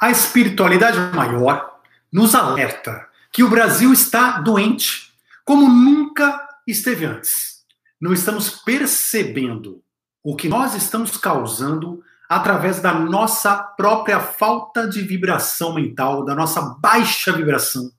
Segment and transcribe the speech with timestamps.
[0.00, 1.80] A espiritualidade maior
[2.12, 5.12] nos alerta que o Brasil está doente,
[5.44, 7.64] como nunca esteve antes.
[8.00, 9.82] Não estamos percebendo
[10.22, 16.60] o que nós estamos causando através da nossa própria falta de vibração mental, da nossa
[16.80, 17.90] baixa vibração.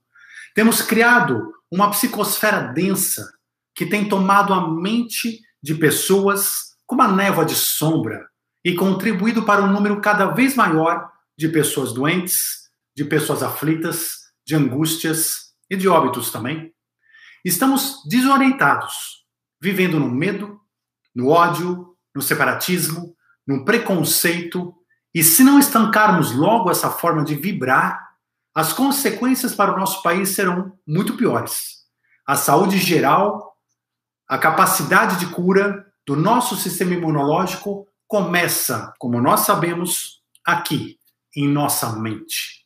[0.56, 3.30] Temos criado uma psicosfera densa
[3.76, 8.28] que tem tomado a mente de pessoas como a névoa de sombra
[8.64, 14.56] e contribuído para um número cada vez maior de pessoas doentes, de pessoas aflitas, de
[14.56, 16.74] angústias e de óbitos também.
[17.46, 19.26] Estamos desorientados,
[19.62, 20.60] vivendo no medo,
[21.16, 23.16] no ódio, no separatismo,
[23.48, 24.76] no preconceito,
[25.16, 28.10] e se não estancarmos logo essa forma de vibrar,
[28.54, 31.86] as consequências para o nosso país serão muito piores.
[32.28, 33.56] A saúde geral,
[34.28, 40.99] a capacidade de cura do nosso sistema imunológico começa, como nós sabemos, aqui,
[41.36, 42.66] em nossa mente.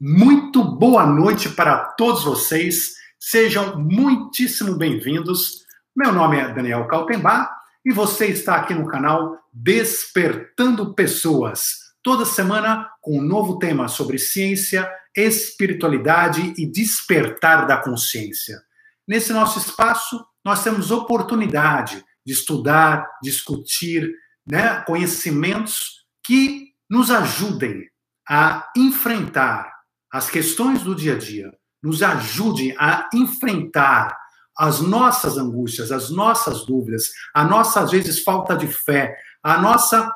[0.00, 2.94] Muito boa noite para todos vocês.
[3.18, 5.64] Sejam muitíssimo bem-vindos.
[5.94, 7.50] Meu nome é Daniel Kaltenbach
[7.84, 11.90] e você está aqui no canal Despertando Pessoas.
[12.02, 18.62] Toda semana com um novo tema sobre ciência, espiritualidade e despertar da consciência.
[19.06, 24.10] Nesse nosso espaço, nós temos oportunidade de estudar, discutir
[24.46, 27.88] né, conhecimentos que nos ajudem
[28.28, 29.72] a enfrentar
[30.12, 34.18] as questões do dia a dia, nos ajudem a enfrentar
[34.58, 40.12] as nossas angústias, as nossas dúvidas, a nossa, às vezes, falta de fé, a nossa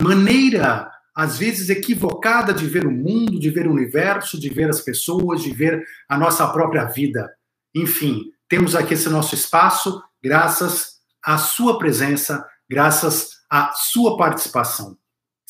[0.00, 4.80] maneira, às vezes, equivocada de ver o mundo, de ver o universo, de ver as
[4.80, 7.30] pessoas, de ver a nossa própria vida.
[7.74, 14.96] Enfim, temos aqui esse nosso espaço, graças à sua presença, graças à sua participação.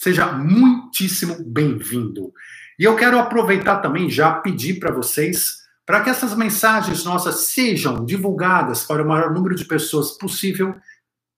[0.03, 2.33] Seja muitíssimo bem-vindo.
[2.77, 8.05] E eu quero aproveitar também já pedir para vocês para que essas mensagens nossas sejam
[8.05, 10.75] divulgadas para o maior número de pessoas possível,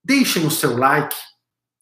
[0.03, 1.15] deixem o seu like,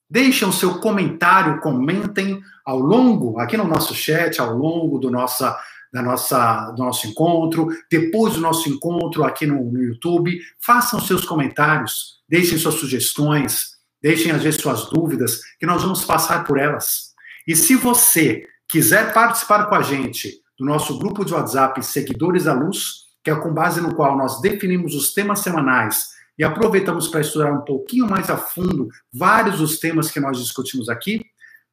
[0.09, 5.57] deixem o seu comentário, comentem ao longo, aqui no nosso chat, ao longo do, nossa,
[5.93, 11.23] da nossa, do nosso encontro, depois do nosso encontro aqui no, no YouTube, façam seus
[11.23, 13.73] comentários, deixem suas sugestões,
[14.03, 17.13] deixem às vezes suas dúvidas, que nós vamos passar por elas.
[17.47, 22.53] E se você quiser participar com a gente, do nosso grupo de WhatsApp Seguidores da
[22.53, 27.21] Luz, que é com base no qual nós definimos os temas semanais e aproveitamos para
[27.21, 31.21] estudar um pouquinho mais a fundo vários dos temas que nós discutimos aqui,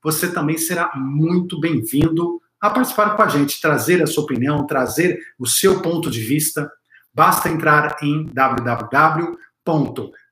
[0.02, 5.18] você também será muito bem-vindo a participar com a gente, trazer a sua opinião, trazer
[5.38, 6.70] o seu ponto de vista.
[7.12, 8.24] Basta entrar em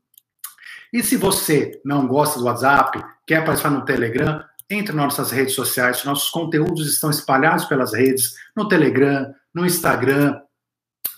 [0.92, 6.04] E se você não gosta do WhatsApp, quer participar no Telegram, entre nossas redes sociais.
[6.04, 10.40] Nossos conteúdos estão espalhados pelas redes, no Telegram, no Instagram,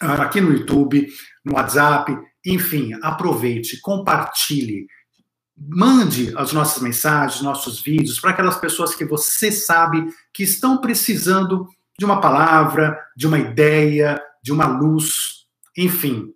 [0.02, 1.08] ah, aqui no YouTube,
[1.44, 2.18] no WhatsApp.
[2.46, 4.88] Enfim, aproveite, compartilhe,
[5.70, 11.68] mande as nossas mensagens, nossos vídeos para aquelas pessoas que você sabe que estão precisando
[11.98, 15.46] de uma palavra, de uma ideia, de uma luz.
[15.78, 16.34] Enfim,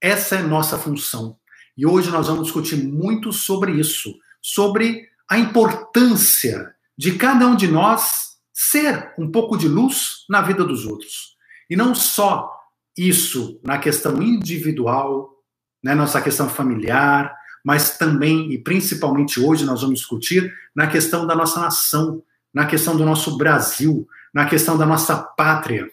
[0.00, 1.36] essa é nossa função.
[1.76, 7.68] E hoje nós vamos discutir muito sobre isso, sobre a importância de cada um de
[7.68, 11.36] nós ser um pouco de luz na vida dos outros.
[11.70, 12.52] E não só
[12.96, 15.30] isso na questão individual,
[15.82, 17.32] né, nossa questão familiar,
[17.68, 22.96] mas também e principalmente hoje nós vamos discutir na questão da nossa nação, na questão
[22.96, 25.86] do nosso Brasil, na questão da nossa pátria.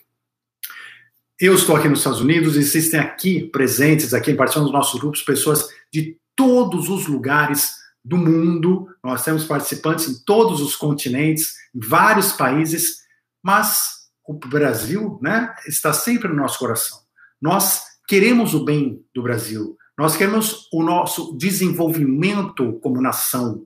[1.37, 5.21] Eu estou aqui nos Estados Unidos e existem aqui presentes, aqui participando dos nossos grupos,
[5.21, 8.87] pessoas de todos os lugares do mundo.
[9.03, 12.99] Nós temos participantes em todos os continentes, em vários países,
[13.43, 16.99] mas o Brasil né, está sempre no nosso coração.
[17.41, 23.65] Nós queremos o bem do Brasil, nós queremos o nosso desenvolvimento como nação.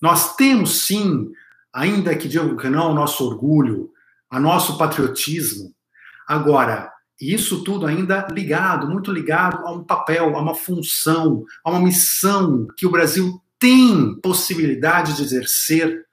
[0.00, 1.30] Nós temos sim,
[1.72, 3.90] ainda que digo que não, o nosso orgulho,
[4.30, 5.74] o nosso patriotismo.
[6.26, 11.80] Agora, isso tudo ainda ligado, muito ligado a um papel, a uma função, a uma
[11.80, 16.06] missão que o Brasil tem possibilidade de exercer,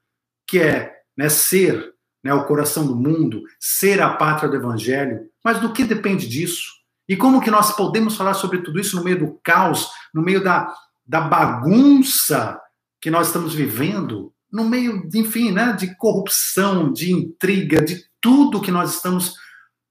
[0.46, 1.94] que é né, ser
[2.24, 5.30] né, o coração do mundo, ser a pátria do evangelho.
[5.44, 6.77] Mas do que depende disso?
[7.07, 10.44] E como que nós podemos falar sobre tudo isso no meio do caos, no meio
[10.44, 10.74] da,
[11.06, 12.59] da bagunça
[13.00, 18.71] que nós estamos vivendo, no meio, enfim, né, de corrupção, de intriga, de tudo que
[18.71, 19.36] nós estamos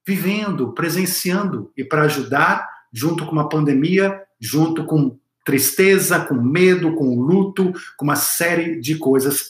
[0.06, 7.20] vivendo, presenciando e para ajudar, junto com uma pandemia, junto com tristeza, com medo, com
[7.20, 9.48] luto, com uma série de coisas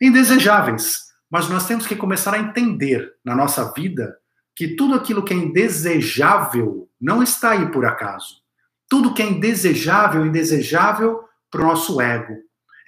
[0.00, 1.06] indesejáveis.
[1.30, 4.16] Mas nós temos que começar a entender na nossa vida
[4.56, 8.38] que tudo aquilo que é indesejável não está aí por acaso.
[8.88, 11.20] Tudo que é indesejável, indesejável
[11.50, 12.38] para o nosso ego.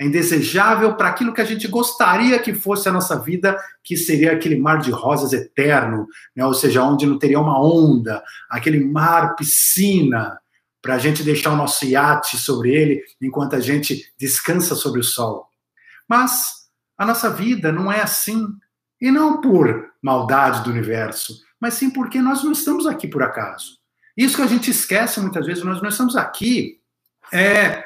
[0.00, 4.32] É indesejável para aquilo que a gente gostaria que fosse a nossa vida, que seria
[4.32, 6.46] aquele mar de rosas eterno, né?
[6.46, 10.38] ou seja, onde não teria uma onda, aquele mar piscina,
[10.80, 15.04] para a gente deixar o nosso iate sobre ele enquanto a gente descansa sobre o
[15.04, 15.48] sol.
[16.08, 18.46] Mas a nossa vida não é assim,
[19.00, 23.78] e não por maldade do universo, mas sim porque nós não estamos aqui por acaso.
[24.16, 26.80] Isso que a gente esquece muitas vezes, nós não estamos aqui
[27.32, 27.84] é,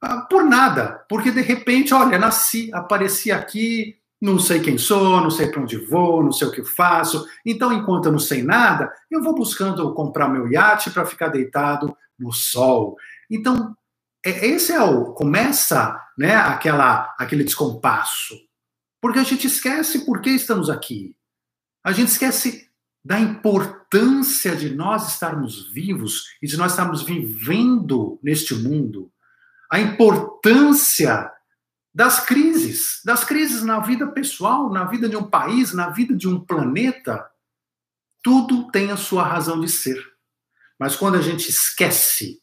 [0.00, 5.30] ah, por nada, porque de repente, olha, nasci, apareci aqui, não sei quem sou, não
[5.30, 7.26] sei para onde vou, não sei o que faço.
[7.44, 11.94] Então, enquanto eu não sei nada, eu vou buscando comprar meu iate para ficar deitado
[12.18, 12.96] no sol.
[13.30, 13.76] Então,
[14.24, 18.34] é, esse é o começa, né, aquela aquele descompasso.
[19.00, 21.14] Porque a gente esquece por que estamos aqui.
[21.84, 22.70] A gente esquece
[23.04, 29.10] da importância de nós estarmos vivos e de nós estarmos vivendo neste mundo,
[29.70, 31.30] a importância
[31.94, 36.26] das crises, das crises na vida pessoal, na vida de um país, na vida de
[36.26, 37.24] um planeta,
[38.22, 40.02] tudo tem a sua razão de ser.
[40.78, 42.42] Mas quando a gente esquece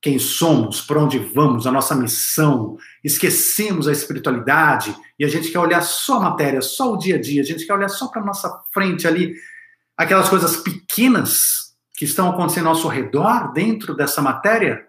[0.00, 5.58] quem somos, para onde vamos, a nossa missão, esquecemos a espiritualidade e a gente quer
[5.58, 8.24] olhar só a matéria, só o dia a dia, a gente quer olhar só para
[8.24, 9.34] nossa frente ali,
[9.98, 14.86] aquelas coisas pequenas que estão acontecendo ao nosso redor dentro dessa matéria,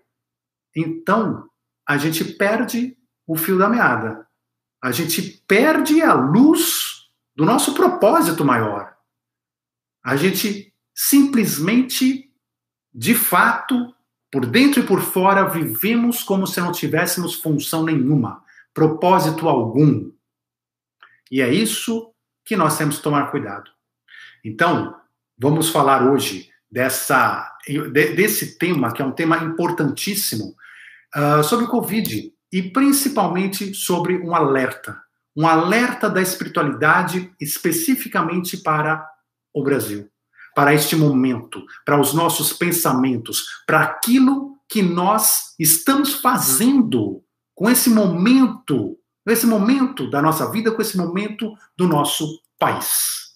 [0.76, 1.50] então
[1.88, 2.96] a gente perde
[3.26, 4.28] o fio da meada.
[4.82, 8.96] A gente perde a luz do nosso propósito maior.
[10.06, 12.32] A gente simplesmente,
[12.94, 13.94] de fato,
[14.32, 20.12] por dentro e por fora, vivemos como se não tivéssemos função nenhuma, propósito algum.
[21.32, 22.14] E é isso
[22.46, 23.72] que nós temos que tomar cuidado.
[24.44, 24.96] Então,
[25.38, 27.52] vamos falar hoje dessa,
[27.92, 30.56] desse tema, que é um tema importantíssimo,
[31.16, 35.02] uh, sobre o Covid e principalmente sobre um alerta.
[35.36, 39.08] Um alerta da espiritualidade especificamente para
[39.54, 40.10] o Brasil,
[40.56, 47.24] para este momento, para os nossos pensamentos, para aquilo que nós estamos fazendo
[47.56, 53.29] com esse momento, com esse momento da nossa vida, com esse momento do nosso país.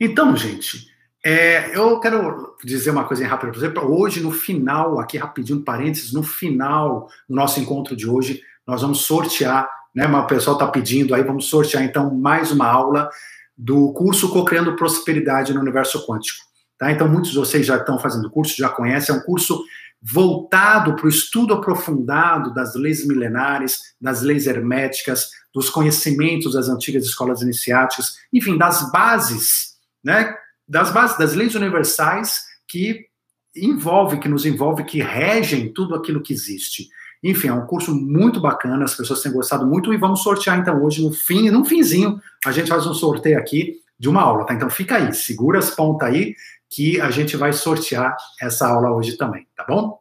[0.00, 0.88] Então, gente,
[1.22, 6.14] é, eu quero dizer uma coisa rápida, por exemplo, hoje no final, aqui rapidinho, parênteses,
[6.14, 11.14] no final do nosso encontro de hoje, nós vamos sortear, né, o pessoal está pedindo
[11.14, 13.10] aí, vamos sortear então mais uma aula
[13.54, 16.46] do curso Co-Criando Prosperidade no Universo Quântico.
[16.78, 16.90] Tá?
[16.90, 19.62] Então, muitos de vocês já estão fazendo o curso, já conhecem, é um curso
[20.00, 27.04] voltado para o estudo aprofundado das leis milenares, das leis herméticas, dos conhecimentos das antigas
[27.04, 29.69] escolas iniciáticas, enfim, das bases
[30.02, 30.34] né,
[30.66, 33.06] das bases das leis universais que
[33.54, 36.88] envolve, que nos envolve, que regem tudo aquilo que existe.
[37.22, 40.82] Enfim, é um curso muito bacana, as pessoas têm gostado muito e vamos sortear então
[40.82, 44.54] hoje no fim, no finzinho, a gente faz um sorteio aqui de uma aula, tá?
[44.54, 46.34] Então fica aí, segura as pontas aí
[46.70, 49.98] que a gente vai sortear essa aula hoje também, tá bom?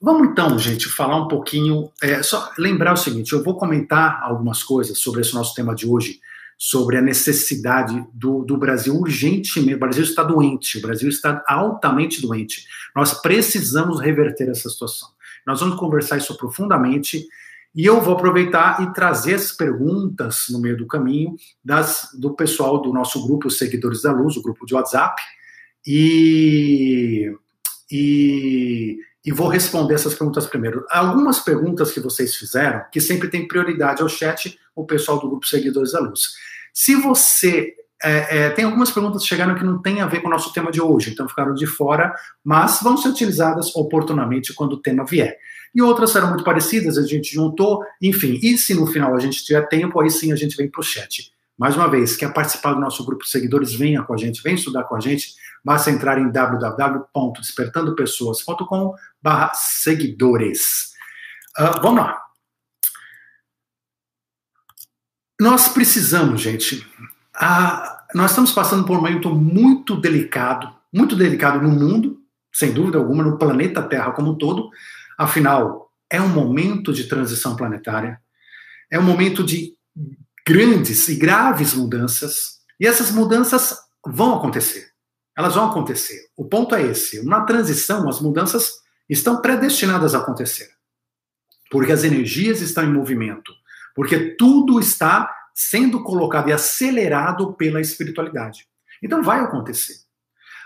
[0.00, 4.62] Vamos então, gente, falar um pouquinho, é, só lembrar o seguinte, eu vou comentar algumas
[4.62, 6.20] coisas sobre esse nosso tema de hoje,
[6.58, 9.76] sobre a necessidade do, do Brasil urgentemente.
[9.76, 12.66] O Brasil está doente, o Brasil está altamente doente.
[12.96, 15.08] Nós precisamos reverter essa situação.
[15.46, 17.24] Nós vamos conversar isso profundamente.
[17.74, 22.82] E eu vou aproveitar e trazer as perguntas no meio do caminho das, do pessoal
[22.82, 25.22] do nosso grupo, Seguidores da Luz, o grupo de WhatsApp,
[25.86, 27.32] e,
[27.90, 30.84] e, e vou responder essas perguntas primeiro.
[30.90, 35.46] Algumas perguntas que vocês fizeram, que sempre tem prioridade ao chat, o pessoal do grupo
[35.46, 36.22] Seguidores da Luz.
[36.72, 37.74] Se você.
[38.00, 40.52] É, é, tem algumas perguntas que chegaram que não tem a ver com o nosso
[40.52, 45.04] tema de hoje, então ficaram de fora, mas vão ser utilizadas oportunamente quando o tema
[45.04, 45.36] vier.
[45.74, 48.38] E outras serão muito parecidas, a gente juntou, enfim.
[48.40, 50.84] E se no final a gente tiver tempo, aí sim a gente vem para o
[50.84, 51.32] chat.
[51.58, 54.54] Mais uma vez, quer participar do nosso grupo de seguidores, venha com a gente, vem
[54.54, 55.34] estudar com a gente.
[55.64, 58.94] Basta entrar em www.despertandopessoas.com
[59.54, 60.92] seguidores.
[61.58, 62.27] Uh, vamos lá.
[65.40, 66.86] Nós precisamos, gente.
[67.34, 72.18] A, nós estamos passando por um momento muito delicado, muito delicado no mundo,
[72.52, 74.68] sem dúvida alguma, no planeta Terra como um todo.
[75.16, 78.20] Afinal, é um momento de transição planetária,
[78.90, 79.74] é um momento de
[80.46, 83.76] grandes e graves mudanças, e essas mudanças
[84.06, 84.88] vão acontecer.
[85.36, 86.30] Elas vão acontecer.
[86.36, 87.24] O ponto é esse.
[87.24, 88.72] Na transição, as mudanças
[89.08, 90.68] estão predestinadas a acontecer.
[91.70, 93.52] Porque as energias estão em movimento.
[93.98, 98.64] Porque tudo está sendo colocado e acelerado pela espiritualidade.
[99.02, 99.94] Então vai acontecer.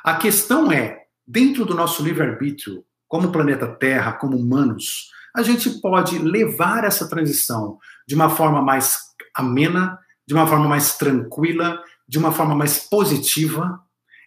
[0.04, 6.18] A questão é, dentro do nosso livre-arbítrio, como planeta Terra, como humanos, a gente pode
[6.18, 8.98] levar essa transição de uma forma mais
[9.34, 13.80] amena, de uma forma mais tranquila, de uma forma mais positiva,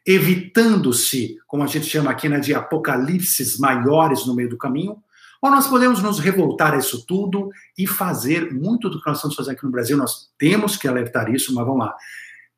[0.03, 4.97] evitando-se, como a gente chama aqui, né, de apocalipses maiores no meio do caminho,
[5.46, 9.36] ou nós podemos nos revoltar a isso tudo e fazer muito do que nós estamos
[9.36, 11.96] fazendo aqui no Brasil, nós temos que alertar isso, mas vamos lá.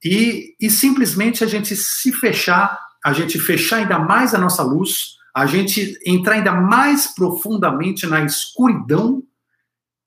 [0.02, 5.18] E, e simplesmente a gente se fechar, a gente fechar ainda mais a nossa luz,
[5.36, 9.22] a gente entrar ainda mais profundamente na escuridão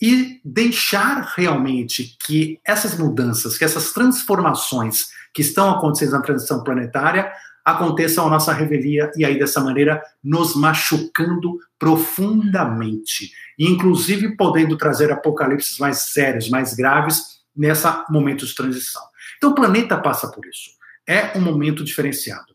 [0.00, 7.30] e deixar realmente que essas mudanças, que essas transformações que estão acontecendo na transição planetária
[7.70, 15.78] aconteçam a nossa revelia e aí dessa maneira nos machucando profundamente, inclusive podendo trazer apocalipses
[15.78, 19.02] mais sérios, mais graves nessa momento de transição.
[19.36, 20.70] Então o planeta passa por isso.
[21.06, 22.54] É um momento diferenciado.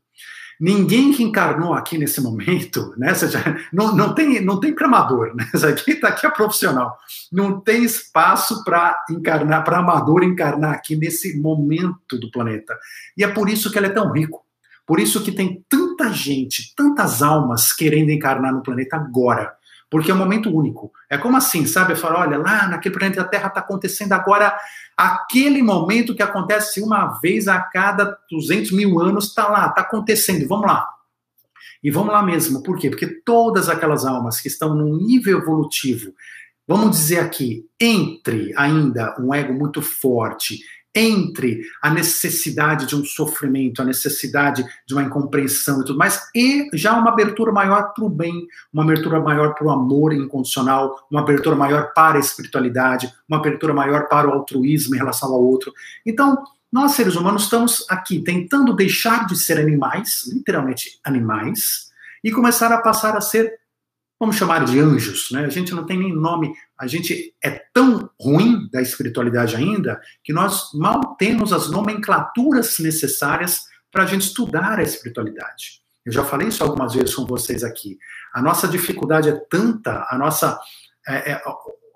[0.60, 3.13] Ninguém que encarnou aqui nesse momento, né?
[3.13, 3.43] Seja,
[3.74, 5.45] não, não, tem, não tem cramador, né?
[5.69, 6.98] Aqui está aqui é profissional.
[7.31, 12.77] Não tem espaço para encarnar, para amador encarnar aqui nesse momento do planeta.
[13.17, 14.44] E é por isso que ele é tão rico.
[14.85, 19.53] Por isso que tem tanta gente, tantas almas querendo encarnar no planeta agora.
[19.89, 20.91] Porque é um momento único.
[21.09, 21.93] É como assim, sabe?
[21.93, 24.55] Eu falo, olha, lá naquele planeta Terra está acontecendo agora
[24.97, 30.47] Aquele momento que acontece uma vez a cada 200 mil anos está lá, está acontecendo.
[30.47, 30.87] Vamos lá.
[31.83, 32.63] E vamos lá mesmo.
[32.63, 32.89] Por quê?
[32.89, 36.13] Porque todas aquelas almas que estão num nível evolutivo,
[36.65, 40.59] vamos dizer aqui, entre ainda um ego muito forte
[40.95, 46.69] entre a necessidade de um sofrimento, a necessidade de uma incompreensão e tudo mais, e
[46.73, 51.19] já uma abertura maior para o bem, uma abertura maior para o amor incondicional, uma
[51.19, 55.73] abertura maior para a espiritualidade, uma abertura maior para o altruísmo em relação ao outro.
[56.05, 61.89] Então, nós seres humanos estamos aqui tentando deixar de ser animais, literalmente animais,
[62.23, 63.59] e começar a passar a ser
[64.19, 65.45] vamos chamar de anjos, né?
[65.45, 70.34] A gente não tem nem nome, a gente é tão ruim da espiritualidade ainda que
[70.34, 75.81] nós mal temos as nomenclaturas necessárias para a gente estudar a espiritualidade.
[76.05, 77.98] Eu já falei isso algumas vezes com vocês aqui.
[78.34, 80.60] A nossa dificuldade é tanta, a nossa
[81.07, 81.41] é, é,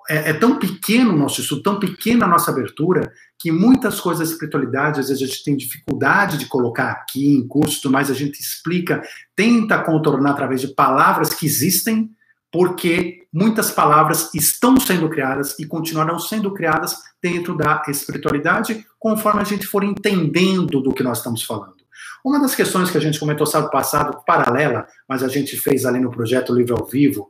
[0.09, 4.27] é, é tão pequeno o nosso estudo, tão pequena a nossa abertura, que muitas coisas
[4.27, 8.13] da espiritualidade, às vezes a gente tem dificuldade de colocar aqui em curso, mas a
[8.13, 9.01] gente explica,
[9.35, 12.09] tenta contornar através de palavras que existem,
[12.51, 19.45] porque muitas palavras estão sendo criadas e continuarão sendo criadas dentro da espiritualidade, conforme a
[19.45, 21.77] gente for entendendo do que nós estamos falando.
[22.25, 25.99] Uma das questões que a gente comentou sábado passado, paralela, mas a gente fez ali
[25.99, 27.29] no projeto Livre ao Vivo,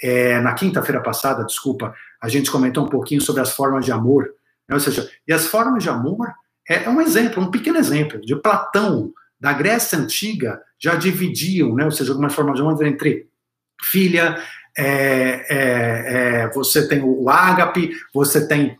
[0.00, 4.30] é, na quinta-feira passada, desculpa, a gente comentou um pouquinho sobre as formas de amor
[4.70, 6.32] ou seja, e as formas de amor
[6.68, 11.84] é, é um exemplo, um pequeno exemplo de Platão, da Grécia Antiga, já dividiam, né?
[11.84, 13.26] ou seja, algumas formas de amor entre
[13.82, 14.40] filha,
[14.76, 18.78] é, é, é, você tem o ágape, você tem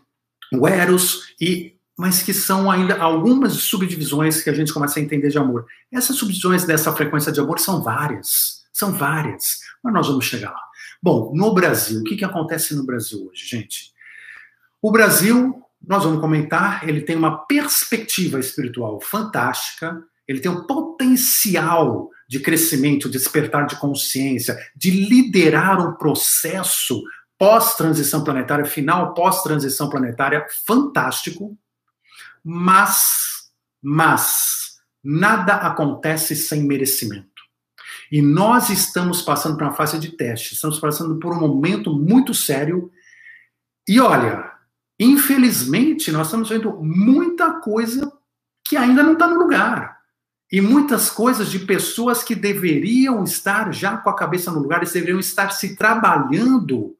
[0.53, 5.29] o eros, e, mas que são ainda algumas subdivisões que a gente começa a entender
[5.29, 5.65] de amor.
[5.91, 10.70] Essas subdivisões dessa frequência de amor são várias, são várias, mas nós vamos chegar lá.
[11.01, 13.91] Bom, no Brasil, o que, que acontece no Brasil hoje, gente?
[14.81, 22.09] O Brasil nós vamos comentar, ele tem uma perspectiva espiritual fantástica, ele tem um potencial
[22.29, 27.01] de crescimento, de despertar de consciência, de liderar um processo
[27.37, 31.57] pós-transição planetária, final pós-transição planetária fantástico,
[32.43, 33.49] mas,
[33.81, 37.30] mas, nada acontece sem merecimento.
[38.11, 42.33] E nós estamos passando por uma fase de teste, estamos passando por um momento muito
[42.33, 42.91] sério.
[43.87, 44.51] E olha,
[45.03, 48.13] Infelizmente, nós estamos vendo muita coisa
[48.63, 49.97] que ainda não está no lugar.
[50.51, 54.93] E muitas coisas de pessoas que deveriam estar já com a cabeça no lugar, eles
[54.93, 56.95] deveriam estar se trabalhando,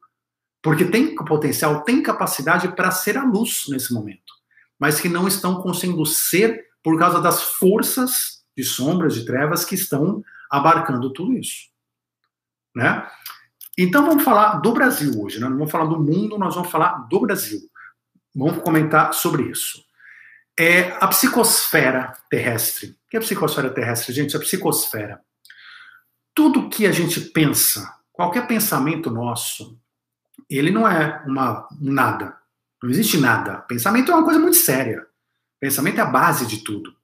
[0.60, 4.32] porque tem potencial, tem capacidade para ser a luz nesse momento,
[4.80, 9.76] mas que não estão conseguindo ser por causa das forças de sombras, de trevas que
[9.76, 11.70] estão abarcando tudo isso.
[12.76, 13.08] Né?
[13.78, 15.48] Então vamos falar do Brasil hoje, né?
[15.48, 17.60] não vamos falar do mundo, nós vamos falar do Brasil.
[18.34, 19.82] Vamos comentar sobre isso.
[20.58, 22.90] É a psicosfera terrestre.
[22.90, 24.36] O que é a psicosfera terrestre, gente?
[24.36, 25.20] A psicosfera.
[26.34, 29.78] Tudo que a gente pensa, qualquer pensamento nosso,
[30.48, 32.36] ele não é uma nada.
[32.82, 33.58] Não existe nada.
[33.62, 35.06] Pensamento é uma coisa muito séria.
[35.60, 36.94] Pensamento é a base de tudo.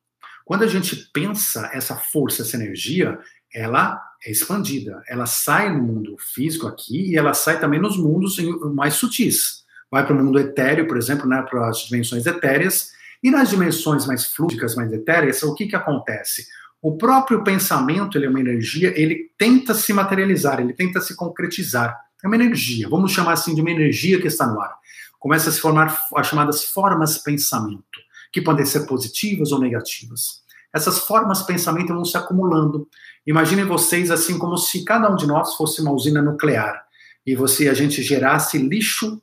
[0.44, 3.18] Quando a gente pensa essa força, essa energia,
[3.54, 5.02] ela é expandida.
[5.08, 8.36] Ela sai no mundo físico aqui e ela sai também nos mundos
[8.74, 9.64] mais sutis.
[9.90, 12.92] Vai para o mundo etéreo, por exemplo, né, para as dimensões etéreas.
[13.22, 16.46] E nas dimensões mais fluídicas, mais etéreas, o que, que acontece?
[16.80, 21.98] O próprio pensamento, ele é uma energia, ele tenta se materializar, ele tenta se concretizar.
[22.22, 24.76] É uma energia, vamos chamar assim de uma energia que está no ar.
[25.18, 27.98] Começa a se formar as chamadas formas pensamento,
[28.32, 30.42] que podem ser positivas ou negativas.
[30.74, 32.88] Essas formas pensamento vão se acumulando.
[33.26, 36.88] Imaginem vocês assim como se cada um de nós fosse uma usina nuclear
[37.28, 39.22] e você a gente gerasse lixo,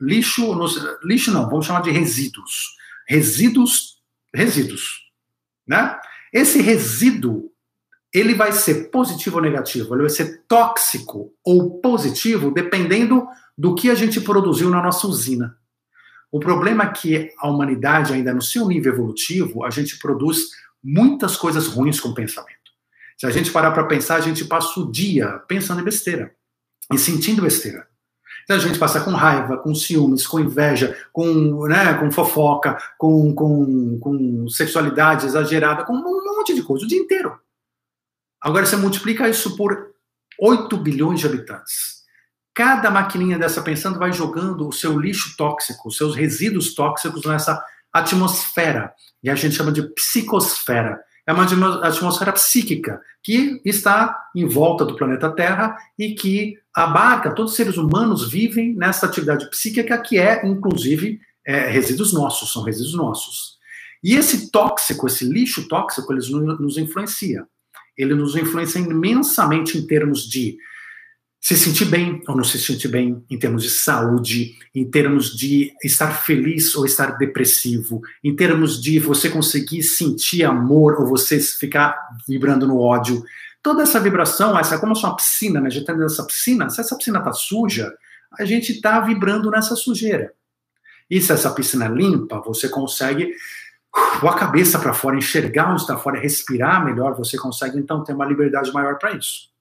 [0.00, 0.56] lixo,
[1.02, 2.76] lixo não, vamos chamar de resíduos,
[3.08, 3.96] resíduos,
[4.32, 5.10] resíduos,
[5.66, 5.98] né?
[6.32, 7.50] Esse resíduo,
[8.12, 13.26] ele vai ser positivo ou negativo, ele vai ser tóxico ou positivo, dependendo
[13.58, 15.58] do que a gente produziu na nossa usina.
[16.34, 20.50] O problema é que a humanidade, ainda no seu nível evolutivo, a gente produz
[20.82, 22.72] muitas coisas ruins com o pensamento.
[23.16, 26.34] Se a gente parar para pensar, a gente passa o dia pensando em besteira
[26.92, 27.86] e sentindo besteira.
[28.42, 33.32] Então a gente passa com raiva, com ciúmes, com inveja, com, né, com fofoca, com,
[33.32, 37.38] com, com sexualidade exagerada, com um monte de coisa o dia inteiro.
[38.40, 39.94] Agora você multiplica isso por
[40.40, 41.93] 8 bilhões de habitantes.
[42.54, 47.62] Cada maquininha dessa pensando vai jogando o seu lixo tóxico, os seus resíduos tóxicos nessa
[47.92, 48.92] atmosfera.
[49.22, 51.44] E a gente chama de psicosfera é uma
[51.86, 57.78] atmosfera psíquica que está em volta do planeta Terra e que abarca, todos os seres
[57.78, 63.54] humanos vivem nessa atividade psíquica que é, inclusive, é, resíduos nossos, são resíduos nossos.
[64.02, 67.46] E esse tóxico, esse lixo tóxico, ele nos influencia.
[67.96, 70.58] Ele nos influencia imensamente em termos de
[71.44, 75.74] se sentir bem ou não se sentir bem em termos de saúde, em termos de
[75.84, 81.98] estar feliz ou estar depressivo, em termos de você conseguir sentir amor ou você ficar
[82.26, 83.22] vibrando no ódio.
[83.62, 85.66] Toda essa vibração, essa como se uma piscina, né?
[85.66, 87.92] A gente dentro dessa piscina, se essa piscina está suja,
[88.38, 90.32] a gente está vibrando nessa sujeira.
[91.10, 93.34] E se essa piscina é limpa, você consegue
[94.18, 98.14] com a cabeça para fora, enxergar onde está fora, respirar melhor, você consegue então ter
[98.14, 99.52] uma liberdade maior para isso.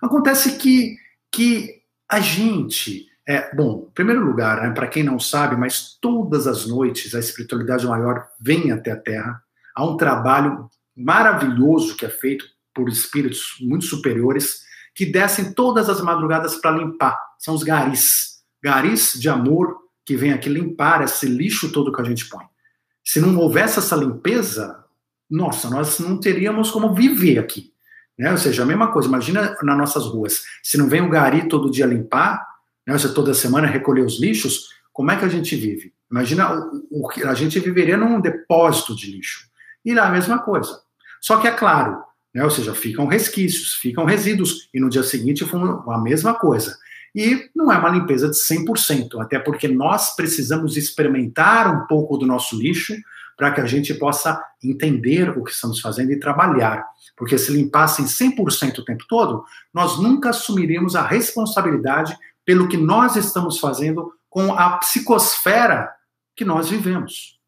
[0.00, 0.96] Acontece que,
[1.30, 3.06] que a gente.
[3.26, 7.18] É, bom, em primeiro lugar, né, para quem não sabe, mas todas as noites a
[7.18, 9.42] espiritualidade maior vem até a Terra.
[9.74, 14.62] Há um trabalho maravilhoso que é feito por espíritos muito superiores
[14.94, 17.18] que descem todas as madrugadas para limpar.
[17.38, 18.42] São os garis.
[18.62, 22.44] Garis de amor que vem aqui limpar esse lixo todo que a gente põe.
[23.04, 24.84] Se não houvesse essa limpeza,
[25.30, 27.72] nossa, nós não teríamos como viver aqui.
[28.18, 28.30] Né?
[28.30, 31.70] Ou seja, a mesma coisa, imagina nas nossas ruas, se não vem o gari todo
[31.70, 32.44] dia limpar,
[32.86, 32.92] né?
[32.92, 35.92] ou seja, toda semana recolher os lixos, como é que a gente vive?
[36.10, 36.52] Imagina,
[36.90, 39.46] o, a gente viveria num depósito de lixo.
[39.84, 40.80] E lá a mesma coisa.
[41.20, 42.02] Só que é claro,
[42.34, 42.42] né?
[42.42, 45.44] ou seja, ficam resquícios, ficam resíduos, e no dia seguinte
[45.88, 46.76] a mesma coisa.
[47.14, 52.26] E não é uma limpeza de 100%, até porque nós precisamos experimentar um pouco do
[52.26, 52.94] nosso lixo
[53.38, 56.84] para que a gente possa entender o que estamos fazendo e trabalhar.
[57.16, 63.14] Porque se limpassem 100% o tempo todo, nós nunca assumiríamos a responsabilidade pelo que nós
[63.14, 65.88] estamos fazendo com a psicosfera
[66.34, 67.38] que nós vivemos.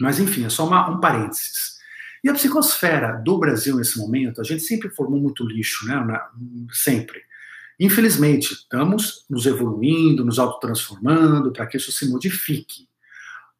[0.00, 1.78] Mas, enfim, é só uma, um parênteses.
[2.24, 6.18] E a psicosfera do Brasil nesse momento, a gente sempre formou muito lixo, né?
[6.72, 7.20] Sempre.
[7.78, 12.88] Infelizmente, estamos nos evoluindo, nos autotransformando para que isso se modifique.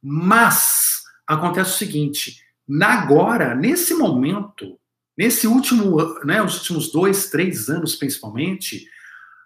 [0.03, 1.01] Mas
[1.37, 2.43] acontece o seguinte:
[2.83, 4.79] agora, nesse momento,
[5.21, 8.87] Nesse último, né, os últimos dois, três anos principalmente,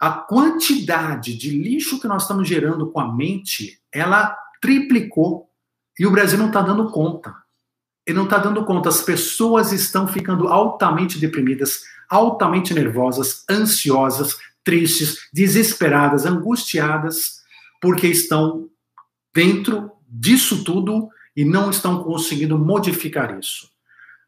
[0.00, 5.48] a quantidade de lixo que nós estamos gerando com a mente, ela triplicou
[5.98, 7.34] e o Brasil não está dando conta.
[8.06, 8.88] Ele não está dando conta.
[8.88, 17.42] As pessoas estão ficando altamente deprimidas, altamente nervosas, ansiosas, tristes, desesperadas, angustiadas,
[17.80, 18.68] porque estão
[19.34, 23.68] dentro disso tudo e não estão conseguindo modificar isso.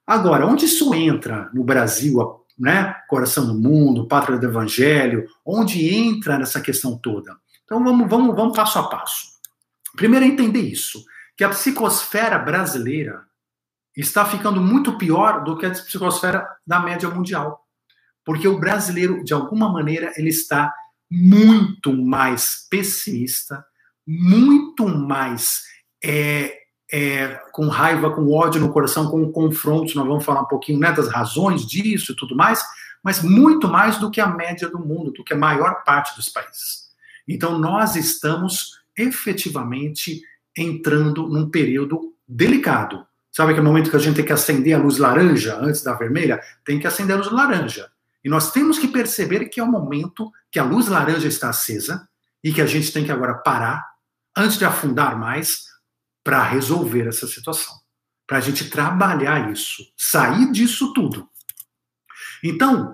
[0.06, 2.16] Agora, onde isso entra no Brasil,
[2.58, 2.94] né?
[3.08, 7.36] Coração do mundo, pátria do evangelho, onde entra nessa questão toda?
[7.64, 9.36] Então vamos, vamos, vamos passo a passo.
[9.96, 11.04] Primeiro é entender isso,
[11.36, 13.24] que a psicosfera brasileira
[13.96, 17.64] está ficando muito pior do que a psicosfera da média mundial.
[18.24, 20.72] Porque o brasileiro, de alguma maneira, ele está
[21.10, 23.64] muito mais pessimista,
[24.06, 25.62] muito mais
[26.02, 30.78] é, é, com raiva, com ódio no coração, com confrontos, nós vamos falar um pouquinho
[30.78, 32.62] né, das razões disso e tudo mais,
[33.02, 36.28] mas muito mais do que a média do mundo, do que a maior parte dos
[36.28, 36.86] países.
[37.26, 40.22] Então, nós estamos efetivamente
[40.56, 43.06] entrando num período delicado.
[43.30, 46.40] Sabe aquele momento que a gente tem que acender a luz laranja antes da vermelha?
[46.64, 47.90] Tem que acender a luz laranja.
[48.24, 52.08] E nós temos que perceber que é o momento que a luz laranja está acesa
[52.42, 53.84] e que a gente tem que agora parar,
[54.36, 55.66] antes de afundar mais,
[56.26, 57.72] para resolver essa situação.
[58.26, 61.28] Para a gente trabalhar isso, sair disso tudo.
[62.42, 62.92] Então,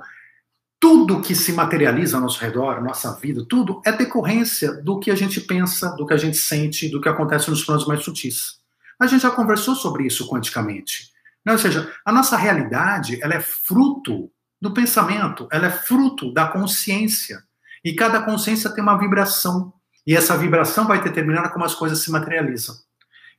[0.78, 5.14] tudo que se materializa ao nosso redor, nossa vida, tudo é decorrência do que a
[5.14, 8.60] gente pensa, do que a gente sente, do que acontece nos planos mais sutis.
[9.00, 11.10] A gente já conversou sobre isso quanticamente.
[11.42, 11.52] Né?
[11.52, 17.42] Ou seja, a nossa realidade ela é fruto do pensamento, ela é fruto da consciência.
[17.82, 19.72] E cada consciência tem uma vibração.
[20.06, 22.76] E essa vibração vai determinar como as coisas se materializam.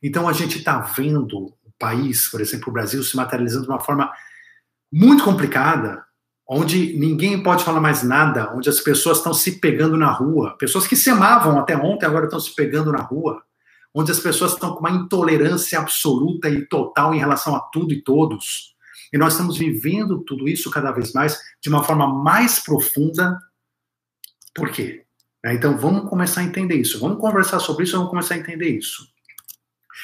[0.03, 3.79] Então a gente está vendo o país, por exemplo, o Brasil, se materializando de uma
[3.79, 4.11] forma
[4.91, 6.03] muito complicada,
[6.47, 10.85] onde ninguém pode falar mais nada, onde as pessoas estão se pegando na rua, pessoas
[10.85, 13.41] que se amavam até ontem agora estão se pegando na rua,
[13.93, 18.01] onde as pessoas estão com uma intolerância absoluta e total em relação a tudo e
[18.01, 18.75] todos.
[19.13, 23.39] E nós estamos vivendo tudo isso cada vez mais de uma forma mais profunda.
[24.53, 25.05] Por quê?
[25.45, 29.12] Então vamos começar a entender isso, vamos conversar sobre isso, vamos começar a entender isso.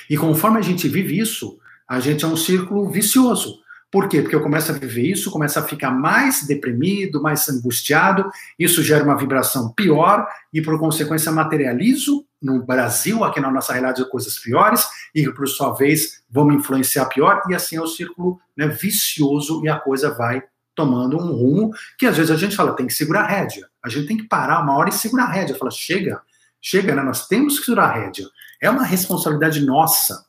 [0.09, 3.59] E conforme a gente vive isso, a gente é um círculo vicioso.
[3.91, 4.21] Por quê?
[4.21, 9.03] Porque eu começo a viver isso, começo a ficar mais deprimido, mais angustiado, isso gera
[9.03, 14.85] uma vibração pior e, por consequência, materializo no Brasil, aqui na nossa realidade, coisas piores
[15.13, 19.61] e, por sua vez, vão me influenciar pior e assim é o círculo né, vicioso
[19.65, 20.43] e a coisa vai
[20.75, 23.67] tomando um rumo que às vezes a gente fala, tem que segurar a rédea.
[23.83, 25.55] A gente tem que parar uma hora e segurar a rédea.
[25.55, 26.21] Fala, chega,
[26.61, 27.01] chega, né?
[27.01, 28.27] Nós temos que segurar a rédea.
[28.61, 30.25] É uma responsabilidade nossa.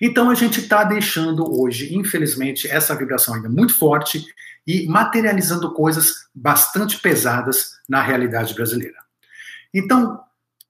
[0.00, 4.24] Então a gente está deixando hoje, infelizmente, essa vibração ainda muito forte
[4.66, 8.98] e materializando coisas bastante pesadas na realidade brasileira.
[9.72, 10.20] Então,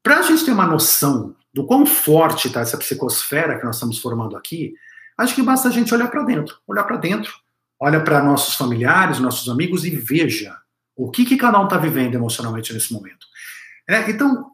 [0.03, 3.99] para a gente ter uma noção do quão forte está essa psicosfera que nós estamos
[3.99, 4.75] formando aqui,
[5.19, 7.33] acho que basta a gente olhar para dentro, olhar para dentro,
[7.79, 10.57] olha para nossos familiares, nossos amigos e veja
[10.97, 13.27] o que, que cada um está vivendo emocionalmente nesse momento.
[13.89, 14.51] É, então,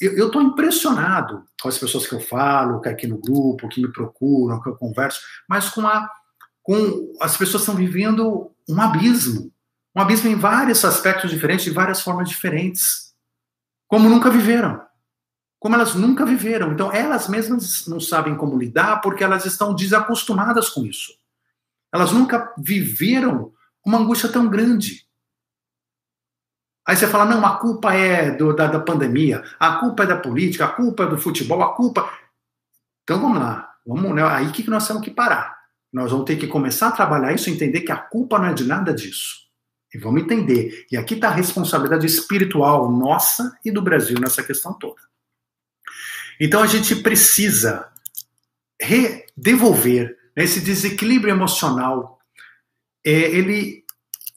[0.00, 3.92] eu estou impressionado com as pessoas que eu falo, que aqui no grupo, que me
[3.92, 6.10] procuram, que eu converso, mas com, a,
[6.62, 9.52] com as pessoas estão vivendo um abismo.
[9.94, 13.14] Um abismo em vários aspectos diferentes, de várias formas diferentes.
[13.86, 14.82] Como nunca viveram.
[15.60, 16.72] Como elas nunca viveram.
[16.72, 21.12] Então, elas mesmas não sabem como lidar porque elas estão desacostumadas com isso.
[21.92, 23.52] Elas nunca viveram
[23.86, 25.03] uma angústia tão grande.
[26.86, 30.16] Aí você fala, não, a culpa é do, da, da pandemia, a culpa é da
[30.16, 32.10] política, a culpa é do futebol, a culpa.
[33.02, 34.22] Então vamos lá, vamos, né?
[34.22, 35.56] aí que nós temos que parar.
[35.92, 38.64] Nós vamos ter que começar a trabalhar isso, entender que a culpa não é de
[38.64, 39.44] nada disso.
[39.94, 40.86] E vamos entender.
[40.90, 45.00] E aqui está a responsabilidade espiritual nossa e do Brasil nessa questão toda.
[46.40, 47.88] Então a gente precisa
[49.36, 52.18] devolver né, esse desequilíbrio emocional.
[53.06, 53.83] É, ele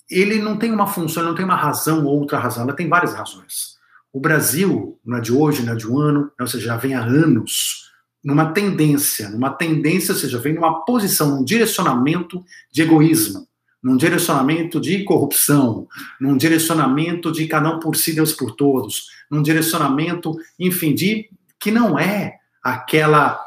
[0.09, 3.13] ele não tem uma função, não tem uma razão ou outra razão, ela tem várias
[3.13, 3.77] razões.
[4.11, 6.77] O Brasil, não é de hoje, não é de um ano, né, ou seja, já
[6.77, 7.91] vem há anos
[8.23, 13.47] numa tendência, numa tendência, ou seja, vem numa posição, num direcionamento de egoísmo,
[13.81, 15.87] num direcionamento de corrupção,
[16.19, 21.71] num direcionamento de cada um por si, Deus por todos, num direcionamento, enfim, de que
[21.71, 23.39] não é aquela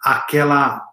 [0.00, 0.84] aquela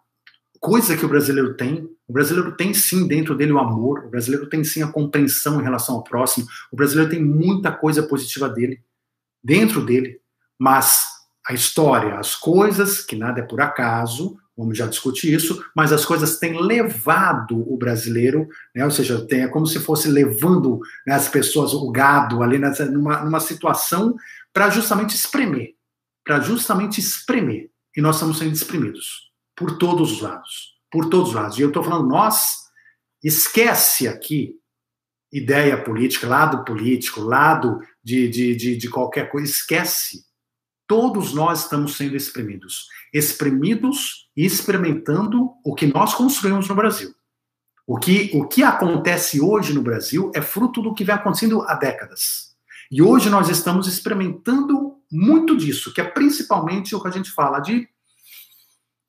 [0.59, 4.47] coisa que o brasileiro tem o brasileiro tem sim dentro dele o amor, o brasileiro
[4.47, 8.81] tem sim a compreensão em relação ao próximo, o brasileiro tem muita coisa positiva dele,
[9.43, 10.19] dentro dele,
[10.57, 11.03] mas
[11.47, 16.05] a história, as coisas, que nada é por acaso, vamos já discutir isso, mas as
[16.05, 21.13] coisas têm levado o brasileiro, né, ou seja, tem, é como se fosse levando né,
[21.13, 24.15] as pessoas, o gado ali nessa, numa, numa situação
[24.53, 25.73] para justamente espremer,
[26.23, 27.69] para justamente espremer.
[27.97, 31.57] E nós estamos sendo espremidos por todos os lados por todos os lados.
[31.57, 32.55] E eu estou falando nós,
[33.21, 34.53] esquece aqui
[35.29, 40.23] ideia política, lado político, lado de, de, de, de qualquer coisa, esquece.
[40.87, 42.87] Todos nós estamos sendo exprimidos.
[43.13, 47.13] Exprimidos e experimentando o que nós construímos no Brasil.
[47.85, 51.75] O que, o que acontece hoje no Brasil é fruto do que vem acontecendo há
[51.75, 52.55] décadas.
[52.89, 57.59] E hoje nós estamos experimentando muito disso, que é principalmente o que a gente fala
[57.59, 57.85] de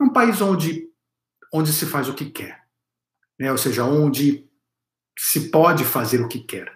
[0.01, 0.96] um país onde
[1.53, 2.61] onde se faz o que quer,
[3.39, 3.51] né?
[3.51, 4.49] ou seja, onde
[5.19, 6.71] se pode fazer o que quer,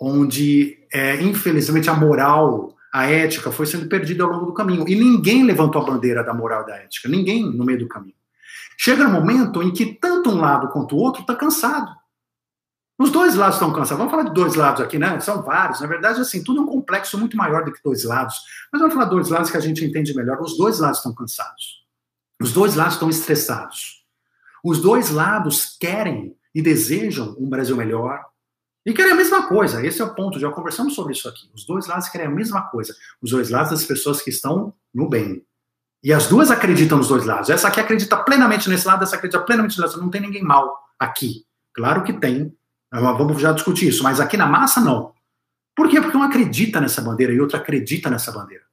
[0.00, 4.88] onde, é, infelizmente, a moral, a ética foi sendo perdida ao longo do caminho.
[4.88, 8.14] E ninguém levantou a bandeira da moral e da ética, ninguém no meio do caminho.
[8.78, 11.90] Chega um momento em que tanto um lado quanto o outro está cansado.
[12.98, 13.98] Os dois lados estão cansados.
[13.98, 15.18] Vamos falar de dois lados aqui, né?
[15.20, 15.80] São vários.
[15.80, 18.36] Na verdade, assim, tudo é um complexo muito maior do que dois lados.
[18.72, 20.40] Mas vamos falar de dois lados que a gente entende melhor.
[20.40, 21.85] Os dois lados estão cansados.
[22.40, 24.04] Os dois lados estão estressados.
[24.62, 28.24] Os dois lados querem e desejam um Brasil melhor.
[28.84, 29.84] E querem a mesma coisa.
[29.84, 30.38] Esse é o ponto.
[30.38, 31.50] Já conversamos sobre isso aqui.
[31.54, 32.94] Os dois lados querem a mesma coisa.
[33.20, 35.44] Os dois lados das pessoas que estão no bem.
[36.02, 37.50] E as duas acreditam nos dois lados.
[37.50, 40.02] Essa aqui acredita plenamente nesse lado, essa acredita plenamente nesse lado.
[40.02, 41.44] Não tem ninguém mal aqui.
[41.74, 42.56] Claro que tem.
[42.92, 44.04] Vamos já discutir isso.
[44.04, 45.14] Mas aqui na massa, não.
[45.74, 46.00] Por quê?
[46.00, 48.64] Porque um acredita nessa bandeira e outro acredita nessa bandeira.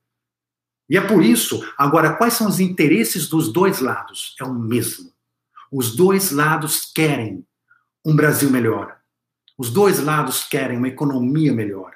[0.93, 4.35] E é por isso, agora, quais são os interesses dos dois lados?
[4.39, 5.11] É o mesmo.
[5.71, 7.43] Os dois lados querem
[8.05, 8.95] um Brasil melhor.
[9.57, 11.95] Os dois lados querem uma economia melhor.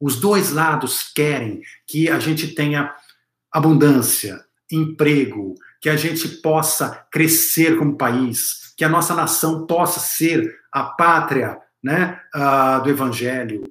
[0.00, 2.94] Os dois lados querem que a gente tenha
[3.50, 10.56] abundância, emprego, que a gente possa crescer como país, que a nossa nação possa ser
[10.70, 13.68] a pátria né, uh, do Evangelho,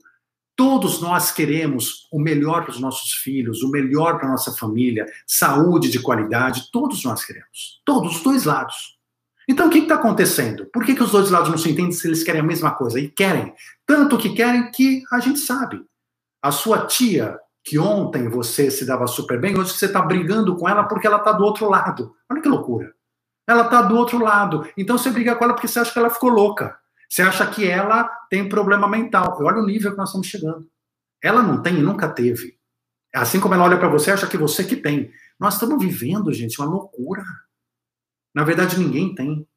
[0.59, 5.05] Todos nós queremos o melhor para os nossos filhos, o melhor para a nossa família,
[5.25, 7.81] saúde de qualidade, todos nós queremos.
[7.85, 8.97] Todos, os dois lados.
[9.47, 10.65] Então, o que está acontecendo?
[10.65, 12.99] Por que, que os dois lados não se entendem se eles querem a mesma coisa?
[12.99, 13.53] E querem.
[13.85, 15.81] Tanto que querem que a gente sabe.
[16.43, 20.67] A sua tia, que ontem você se dava super bem, hoje você está brigando com
[20.67, 22.13] ela porque ela está do outro lado.
[22.29, 22.93] Olha que loucura.
[23.47, 24.67] Ela está do outro lado.
[24.77, 26.77] Então você briga com ela porque você acha que ela ficou louca.
[27.09, 29.37] Você acha que ela tem problema mental.
[29.41, 30.69] Olha o nível que nós estamos chegando.
[31.21, 32.59] Ela não tem e nunca teve.
[33.13, 35.11] Assim como ela olha para você, acha que você que tem.
[35.39, 37.23] Nós estamos vivendo, gente, uma loucura.
[38.33, 39.47] Na verdade, ninguém tem.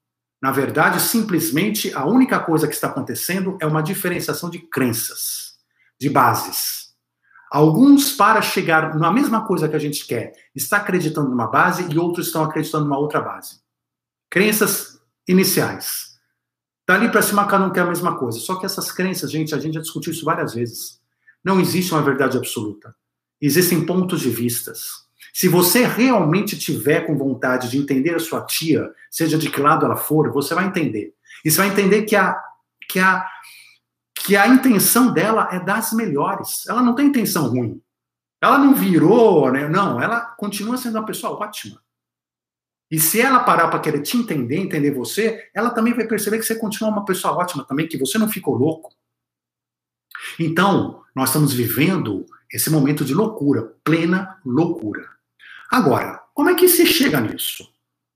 [0.41, 5.59] Na verdade, simplesmente a única coisa que está acontecendo é uma diferenciação de crenças,
[6.01, 6.95] de bases.
[7.51, 11.99] Alguns, para chegar na mesma coisa que a gente quer, está acreditando numa base e
[11.99, 13.61] outros estão acreditando numa outra base.
[14.31, 16.12] Crenças iniciais.
[16.87, 18.39] Dali para cima, cada um quer a mesma coisa.
[18.39, 21.01] Só que essas crenças, gente, a gente já discutiu isso várias vezes.
[21.45, 22.95] Não existe uma verdade absoluta.
[23.41, 25.03] Existem pontos de vistas.
[25.33, 29.87] Se você realmente tiver com vontade de entender a sua tia, seja de que lado
[29.87, 31.15] ela for, você vai entender.
[31.45, 32.39] E você vai entender que a,
[32.89, 33.27] que a,
[34.15, 36.67] que a intenção dela é das melhores.
[36.69, 37.81] Ela não tem intenção ruim.
[38.41, 39.69] Ela não virou, né?
[39.69, 41.81] Não, ela continua sendo uma pessoa ótima.
[42.93, 46.45] E se ela parar para querer te entender, entender você, ela também vai perceber que
[46.45, 48.93] você continua uma pessoa ótima também, que você não ficou louco.
[50.39, 55.09] Então, nós estamos vivendo esse momento de loucura, plena loucura.
[55.71, 57.67] Agora, como é que se chega nisso?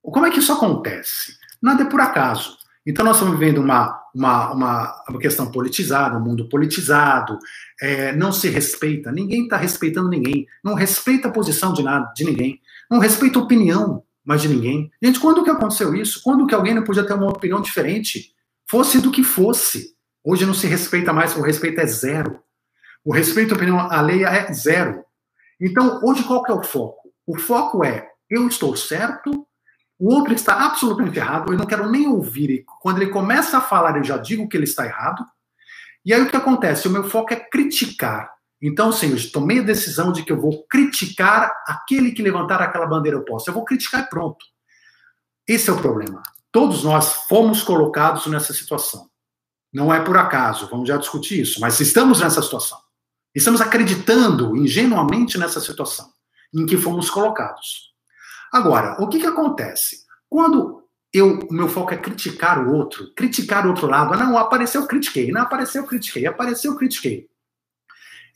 [0.03, 1.39] Como é que isso acontece?
[1.63, 2.59] Nada é por acaso.
[2.85, 7.39] Então, nós estamos vivendo uma, uma, uma, uma questão politizada, um mundo politizado,
[7.81, 12.27] é, não se respeita, ninguém está respeitando ninguém, não respeita a posição de, nada, de
[12.27, 12.61] ninguém,
[12.91, 14.91] não respeita a opinião mais de ninguém.
[15.01, 16.21] Gente, quando que aconteceu isso?
[16.23, 18.35] Quando que alguém não podia ter uma opinião diferente?
[18.69, 19.95] Fosse do que fosse.
[20.25, 22.41] Hoje não se respeita mais, o respeito é zero.
[23.05, 25.05] O respeito à opinião alheia é zero.
[25.61, 27.09] Então, hoje qual que é o foco?
[27.25, 29.47] O foco é, eu estou certo,
[29.99, 32.51] o outro está absolutamente errado, eu não quero nem ouvir.
[32.51, 35.25] E quando ele começa a falar, eu já digo que ele está errado.
[36.05, 36.89] E aí o que acontece?
[36.89, 38.36] O meu foco é criticar.
[38.61, 42.87] Então, sim, eu tomei a decisão de que eu vou criticar aquele que levantar aquela
[42.87, 43.51] bandeira oposta.
[43.51, 44.45] Eu vou criticar e pronto.
[45.47, 46.23] Esse é o problema.
[46.51, 49.09] Todos nós fomos colocados nessa situação.
[49.73, 52.79] Não é por acaso, vamos já discutir isso, mas estamos nessa situação.
[53.35, 56.11] Estamos acreditando ingenuamente nessa situação
[56.55, 57.93] em que fomos colocados.
[58.51, 60.07] Agora, o que, que acontece?
[60.31, 64.39] Quando eu, o meu foco é criticar o outro, criticar o outro lado, ah, não,
[64.39, 67.29] apareceu, critiquei, não apareceu, critiquei, apareceu, critiquei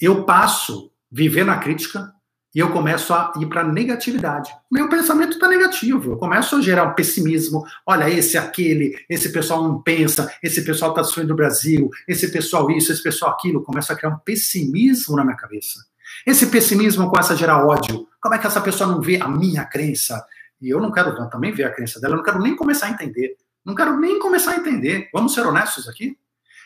[0.01, 2.13] eu passo viver na crítica
[2.55, 4.51] e eu começo a ir para negatividade.
[4.71, 6.13] Meu pensamento está negativo.
[6.13, 7.65] Eu começo a gerar um pessimismo.
[7.87, 12.71] Olha, esse, aquele, esse pessoal não pensa, esse pessoal está destruindo o Brasil, esse pessoal
[12.71, 13.63] isso, esse pessoal aquilo.
[13.63, 15.85] Começo a criar um pessimismo na minha cabeça.
[16.27, 18.09] Esse pessimismo começa a gerar ódio.
[18.21, 20.25] Como é que essa pessoa não vê a minha crença?
[20.61, 22.91] E eu não quero também ver a crença dela, eu não quero nem começar a
[22.91, 23.37] entender.
[23.65, 25.09] Não quero nem começar a entender.
[25.13, 26.19] Vamos ser honestos aqui?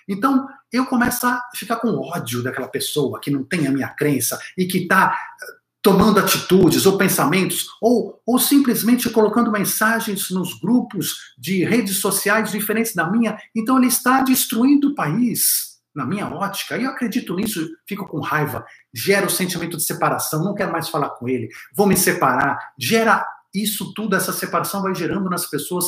[0.08, 4.38] Então, eu começo a ficar com ódio daquela pessoa que não tem a minha crença
[4.56, 5.46] e que está eh,
[5.82, 12.94] tomando atitudes ou pensamentos, ou, ou simplesmente colocando mensagens nos grupos de redes sociais diferentes
[12.94, 13.36] da minha.
[13.54, 16.76] Então, ele está destruindo o país, na minha ótica.
[16.76, 20.88] E eu acredito nisso, fico com raiva, gera o sentimento de separação, não quero mais
[20.88, 22.58] falar com ele, vou me separar.
[22.78, 25.86] Gera isso tudo, essa separação vai gerando nas pessoas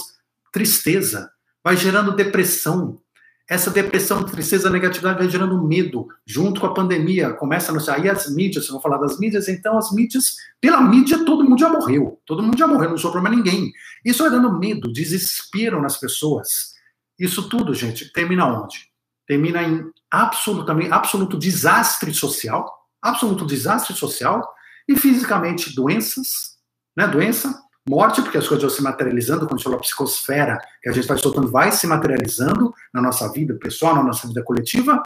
[0.53, 1.31] tristeza,
[1.63, 3.01] vai gerando depressão,
[3.49, 7.33] essa depressão, tristeza, negatividade vai gerando medo, junto com a pandemia.
[7.33, 11.45] Começa a aí as mídias, não falar das mídias, então as mídias, pela mídia, todo
[11.45, 12.21] mundo já morreu.
[12.27, 13.73] Todo mundo já morreu, não sobrou mais ninguém.
[14.05, 16.75] Isso vai dando medo, desespero nas pessoas.
[17.17, 18.89] Isso tudo, gente, termina onde?
[19.29, 22.69] Termina em absolutamente, absoluto desastre social,
[23.01, 24.43] absoluto desastre social,
[24.89, 26.57] e fisicamente doenças,
[26.97, 27.07] né?
[27.07, 30.93] Doença, Morte, porque as coisas vão se materializando, quando a gente fala psicosfera, que a
[30.93, 35.03] gente vai soltando, vai se materializando na nossa vida pessoal, na nossa vida coletiva.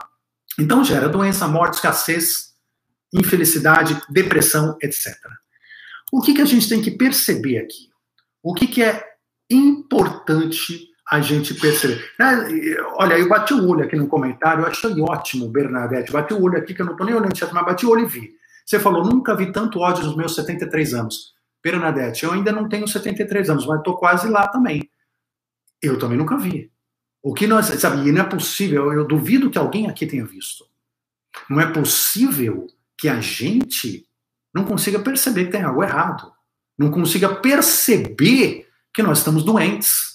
[0.58, 2.54] Então gera doença, morte, escassez,
[3.12, 5.14] infelicidade, depressão, etc.
[6.12, 7.88] O que, que a gente tem que perceber aqui?
[8.42, 9.04] O que, que é
[9.50, 12.04] importante a gente perceber?
[12.96, 16.12] Olha, eu bati o olho aqui no comentário, eu achei ótimo, Bernadette.
[16.12, 18.04] Bati o olho aqui, que eu não estou nem olhando chat, mas bati o olho
[18.04, 18.30] e vi.
[18.64, 21.34] Você falou, nunca vi tanto ódio nos meus 73 anos.
[21.62, 24.88] Bernadette, eu ainda não tenho 73 anos, mas estou quase lá também.
[25.82, 26.70] Eu também nunca vi.
[27.22, 30.64] O que nós, sabe, e não é possível, eu duvido que alguém aqui tenha visto.
[31.48, 34.06] Não é possível que a gente
[34.54, 36.32] não consiga perceber que tem algo errado.
[36.78, 40.10] Não consiga perceber que nós estamos doentes.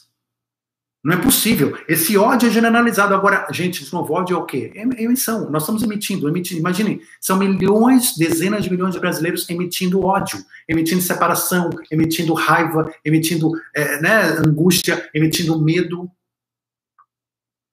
[1.04, 1.78] Não é possível.
[1.88, 3.14] Esse ódio é generalizado.
[3.14, 4.72] Agora, gente, esse novo ódio é o quê?
[4.74, 5.52] É emissão.
[5.52, 6.60] Nós estamos emitindo, emitindo.
[6.60, 13.52] Imaginem, são milhões, dezenas de milhões de brasileiros emitindo ódio, emitindo separação, emitindo raiva, emitindo
[13.76, 16.10] é, né, angústia, emitindo medo.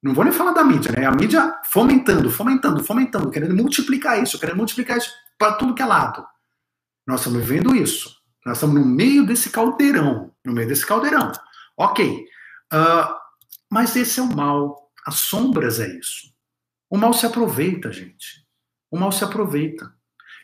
[0.02, 1.06] Não vou nem falar da mídia, né?
[1.06, 5.86] A mídia fomentando, fomentando, fomentando, querendo multiplicar isso, querendo multiplicar isso para tudo que é
[5.86, 6.26] lado.
[7.06, 8.10] Nós estamos vivendo isso.
[8.44, 11.30] Nós estamos no meio desse caldeirão, no meio desse caldeirão.
[11.76, 12.24] Ok.
[12.72, 13.14] Uh,
[13.70, 14.90] mas esse é o mal.
[15.06, 16.32] As sombras é isso.
[16.90, 18.44] O mal se aproveita, gente.
[18.90, 19.92] O mal se aproveita.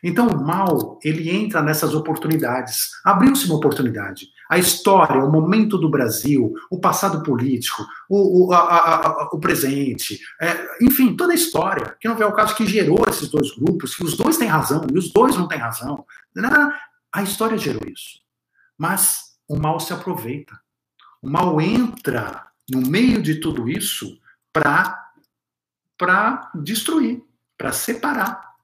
[0.02, 2.90] Então o mal, ele entra nessas oportunidades.
[3.04, 4.28] Abriu-se uma oportunidade.
[4.48, 10.18] A história, o momento do Brasil, o passado político, o, o, a, a, o presente,
[10.40, 13.94] é, enfim, toda a história, que não é o caso que gerou esses dois grupos,
[13.94, 16.06] que os dois têm razão e os dois não têm razão.
[17.12, 18.20] A história gerou isso.
[18.76, 20.58] Mas o mal se aproveita.
[21.20, 24.18] O mal entra no meio de tudo isso
[24.52, 25.10] para
[26.54, 27.22] destruir,
[27.56, 28.54] para separar.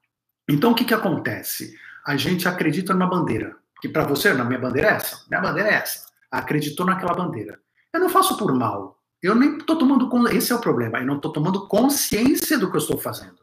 [0.47, 1.77] Então o que que acontece?
[2.05, 5.69] A gente acredita numa bandeira, que para você, na minha bandeira é essa, minha bandeira
[5.69, 6.05] é essa.
[6.31, 7.59] Acreditou naquela bandeira.
[7.93, 8.99] Eu não faço por mal.
[9.21, 10.99] Eu nem estou tomando esse é o problema.
[10.99, 13.39] Eu não estou tomando consciência do que eu estou fazendo.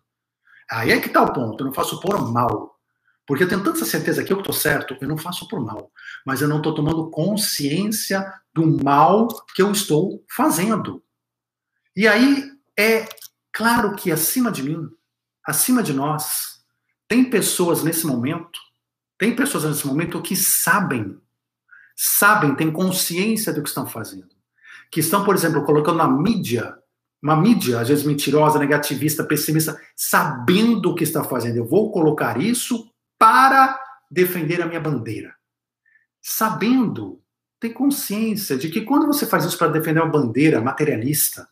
[0.71, 1.63] Aí é que está o ponto.
[1.63, 2.73] Eu não faço por mal.
[3.27, 5.91] Porque eu tenho tanta certeza que eu estou certo, eu não faço por mal.
[6.27, 11.03] Mas eu não estou tomando consciência do mal que eu estou fazendo.
[11.95, 13.07] E aí é
[13.53, 14.89] claro que acima de mim,
[15.47, 16.63] acima de nós,
[17.07, 18.59] tem pessoas nesse momento,
[19.23, 21.17] tem pessoas nesse momento que sabem,
[21.95, 24.35] sabem, têm consciência do que estão fazendo.
[24.91, 26.77] Que estão, por exemplo, colocando na mídia,
[27.23, 31.57] uma mídia, às vezes mentirosa, negativista, pessimista, sabendo o que está fazendo.
[31.57, 33.81] Eu vou colocar isso para
[34.11, 35.37] defender a minha bandeira.
[36.21, 37.23] Sabendo
[37.61, 41.49] ter consciência de que quando você faz isso para defender uma bandeira materialista,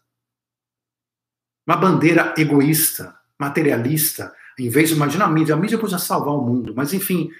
[1.64, 6.44] uma bandeira egoísta, materialista, em vez de imaginar a mídia, a mídia podia salvar o
[6.44, 7.30] mundo, mas enfim,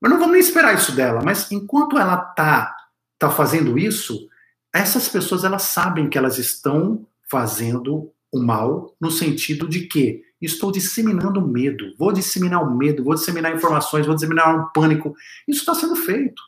[0.00, 2.76] mas não vamos nem esperar isso dela, mas enquanto ela tá
[3.18, 4.28] tá fazendo isso,
[4.72, 10.70] essas pessoas elas sabem que elas estão fazendo o mal no sentido de que estou
[10.70, 15.14] disseminando medo, vou disseminar o medo, vou disseminar informações, vou disseminar um pânico.
[15.48, 16.42] Isso está sendo feito.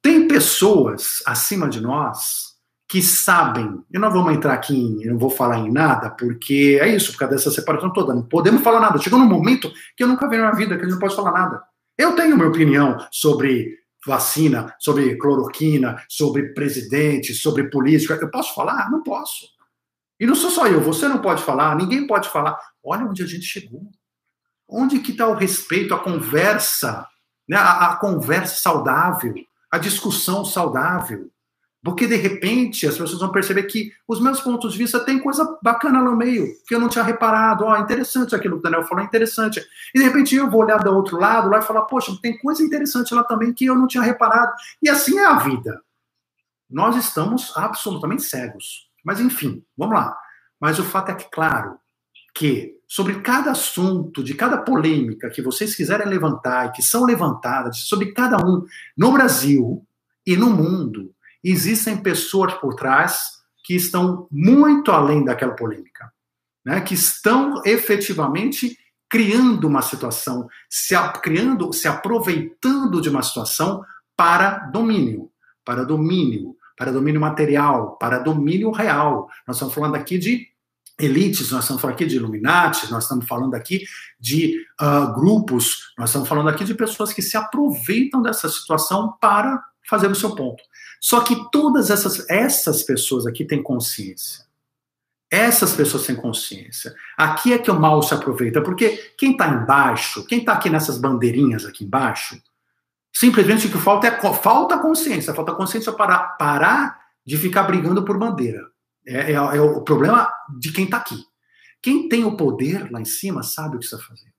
[0.00, 2.54] Tem pessoas acima de nós
[2.88, 6.94] que sabem, e não vamos entrar aqui, em, não vou falar em nada, porque é
[6.94, 8.98] isso, por causa dessa separação toda, não podemos falar nada.
[8.98, 11.16] Chegou num momento que eu nunca vi na minha vida, que a gente não pode
[11.16, 11.62] falar nada.
[11.96, 18.14] Eu tenho minha opinião sobre vacina, sobre cloroquina, sobre presidente, sobre política.
[18.14, 18.90] Eu posso falar?
[18.90, 19.46] Não posso.
[20.18, 22.58] E não sou só eu, você não pode falar, ninguém pode falar.
[22.82, 23.90] Olha onde a gente chegou.
[24.68, 27.06] Onde que está o respeito, a conversa,
[27.48, 27.56] né?
[27.56, 29.34] a, a conversa saudável,
[29.70, 31.30] a discussão saudável.
[31.84, 35.58] Porque, de repente, as pessoas vão perceber que os meus pontos de vista têm coisa
[35.62, 37.62] bacana no meio, que eu não tinha reparado.
[37.62, 39.62] Ó, oh, interessante aquilo que o Daniel falou, interessante.
[39.94, 42.62] E, de repente, eu vou olhar do outro lado lá e falar, poxa, tem coisa
[42.62, 44.50] interessante lá também que eu não tinha reparado.
[44.82, 45.82] E assim é a vida.
[46.70, 48.88] Nós estamos absolutamente cegos.
[49.04, 50.16] Mas, enfim, vamos lá.
[50.58, 51.78] Mas o fato é que, claro,
[52.34, 57.80] que sobre cada assunto, de cada polêmica que vocês quiserem levantar e que são levantadas,
[57.80, 58.64] sobre cada um,
[58.96, 59.86] no Brasil
[60.26, 61.13] e no mundo,
[61.44, 66.10] existem pessoas por trás que estão muito além daquela polêmica,
[66.64, 66.80] né?
[66.80, 68.76] que estão efetivamente
[69.08, 73.84] criando uma situação, se criando, se aproveitando de uma situação
[74.16, 75.30] para domínio,
[75.64, 79.28] para domínio, para domínio material, para domínio real.
[79.46, 80.48] Nós estamos falando aqui de
[80.98, 83.84] elites, nós estamos falando aqui de Illuminati, nós estamos falando aqui
[84.18, 89.62] de uh, grupos, nós estamos falando aqui de pessoas que se aproveitam dessa situação para
[89.88, 90.62] fazer o seu ponto.
[91.04, 94.44] Só que todas essas, essas pessoas aqui têm consciência.
[95.30, 96.94] Essas pessoas têm consciência.
[97.16, 100.96] Aqui é que o mal se aproveita, porque quem está embaixo, quem está aqui nessas
[100.96, 102.40] bandeirinhas aqui embaixo,
[103.16, 108.18] Simplesmente o que falta é falta consciência, falta consciência para parar de ficar brigando por
[108.18, 108.60] bandeira.
[109.06, 110.28] É, é, é o problema
[110.58, 111.22] de quem está aqui.
[111.80, 114.33] Quem tem o poder lá em cima sabe o que está fazendo.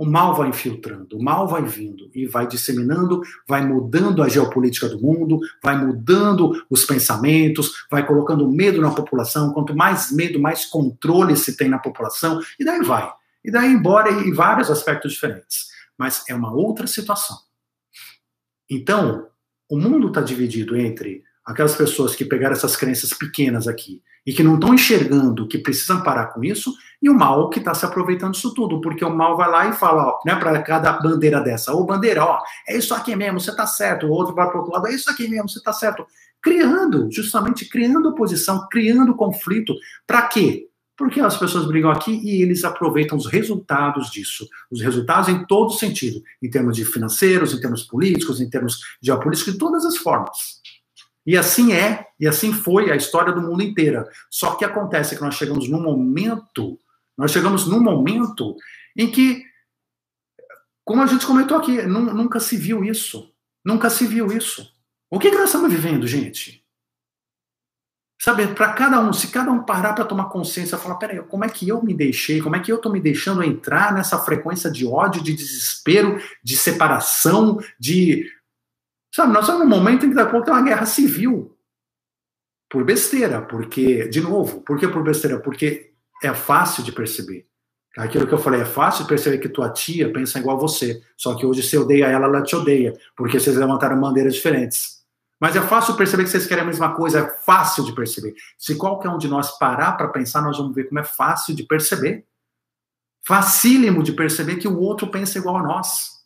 [0.00, 4.88] O mal vai infiltrando, o mal vai vindo e vai disseminando, vai mudando a geopolítica
[4.88, 9.52] do mundo, vai mudando os pensamentos, vai colocando medo na população.
[9.52, 13.12] Quanto mais medo, mais controle se tem na população, e daí vai.
[13.44, 15.66] E daí embora em vários aspectos diferentes.
[15.98, 17.36] Mas é uma outra situação.
[18.70, 19.28] Então,
[19.68, 24.42] o mundo está dividido entre aquelas pessoas que pegaram essas crenças pequenas aqui e que
[24.42, 28.32] não estão enxergando que precisam parar com isso, e o mal que está se aproveitando
[28.32, 31.72] disso tudo, porque o mal vai lá e fala, ó, né, para cada bandeira dessa,
[31.72, 34.58] ô bandeira, ó, é isso aqui mesmo, você está certo, o outro vai para o
[34.58, 36.06] outro lado, é isso aqui mesmo, você está certo.
[36.42, 39.74] Criando, justamente criando oposição, criando conflito.
[40.06, 40.68] Para quê?
[40.96, 44.46] Porque as pessoas brigam aqui e eles aproveitam os resultados disso.
[44.70, 49.54] Os resultados em todo sentido, em termos de financeiros, em termos políticos, em termos geopolíticos,
[49.54, 50.60] de todas as formas.
[51.26, 54.08] E assim é, e assim foi a história do mundo inteira.
[54.30, 56.78] Só que acontece que nós chegamos num momento,
[57.16, 58.56] nós chegamos num momento
[58.96, 59.44] em que,
[60.84, 63.32] como a gente comentou aqui, nunca se viu isso.
[63.64, 64.66] Nunca se viu isso.
[65.10, 66.64] O que, que nós estamos vivendo, gente?
[68.22, 71.48] Sabe, para cada um, se cada um parar para tomar consciência, falar, peraí, como é
[71.48, 74.86] que eu me deixei, como é que eu estou me deixando entrar nessa frequência de
[74.86, 78.30] ódio, de desespero, de separação, de
[79.14, 81.56] Sabe, nós estamos num momento em que daqui a pouco tem uma guerra civil.
[82.68, 85.40] Por besteira, porque, de novo, por que por besteira?
[85.40, 85.92] Porque
[86.22, 87.46] é fácil de perceber.
[87.98, 91.02] Aquilo que eu falei, é fácil de perceber que tua tia pensa igual você.
[91.16, 95.00] Só que hoje você odeia ela, ela te odeia, porque vocês levantaram bandeiras diferentes.
[95.40, 98.34] Mas é fácil perceber que vocês querem a mesma coisa, é fácil de perceber.
[98.56, 101.64] Se qualquer um de nós parar para pensar, nós vamos ver como é fácil de
[101.64, 102.26] perceber.
[103.26, 106.19] Facílimo de perceber que o outro pensa igual a nós.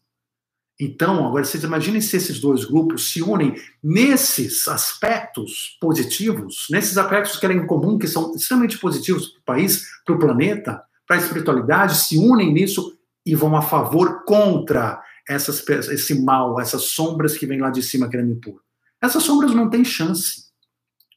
[0.79, 7.37] Então, agora vocês imaginem se esses dois grupos se unem nesses aspectos positivos, nesses aspectos
[7.37, 11.17] que eram em comum, que são extremamente positivos para o país, para o planeta, para
[11.17, 17.37] a espiritualidade, se unem nisso e vão a favor contra essas, esse mal, essas sombras
[17.37, 18.61] que vêm lá de cima querendo impor.
[19.01, 20.45] Essas sombras não têm chance.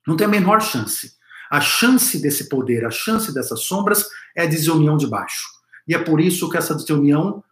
[0.06, 1.14] Não tem a menor chance.
[1.50, 5.48] A chance desse poder, a chance dessas sombras é a desunião de baixo.
[5.88, 7.44] E é por isso que essa desunião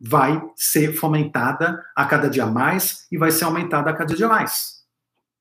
[0.00, 4.80] vai ser fomentada a cada dia mais e vai ser aumentada a cada dia mais.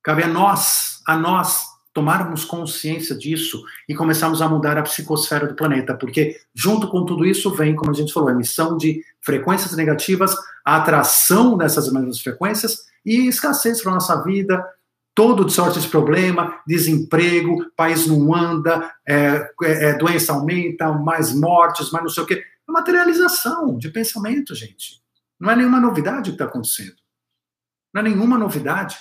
[0.03, 5.55] Cabe a nós, a nós, tomarmos consciência disso e começarmos a mudar a psicosfera do
[5.55, 9.76] planeta, porque junto com tudo isso vem, como a gente falou, a emissão de frequências
[9.76, 14.66] negativas, a atração dessas mesmas frequências e escassez para a nossa vida,
[15.20, 21.91] todo sorte de problema, desemprego, país não anda, é, é, é doença aumenta, mais mortes,
[21.91, 22.41] mais não sei o quê.
[22.65, 25.03] É materialização de pensamento, gente.
[25.38, 26.95] Não é nenhuma novidade o que está acontecendo.
[27.93, 28.97] Não é nenhuma novidade.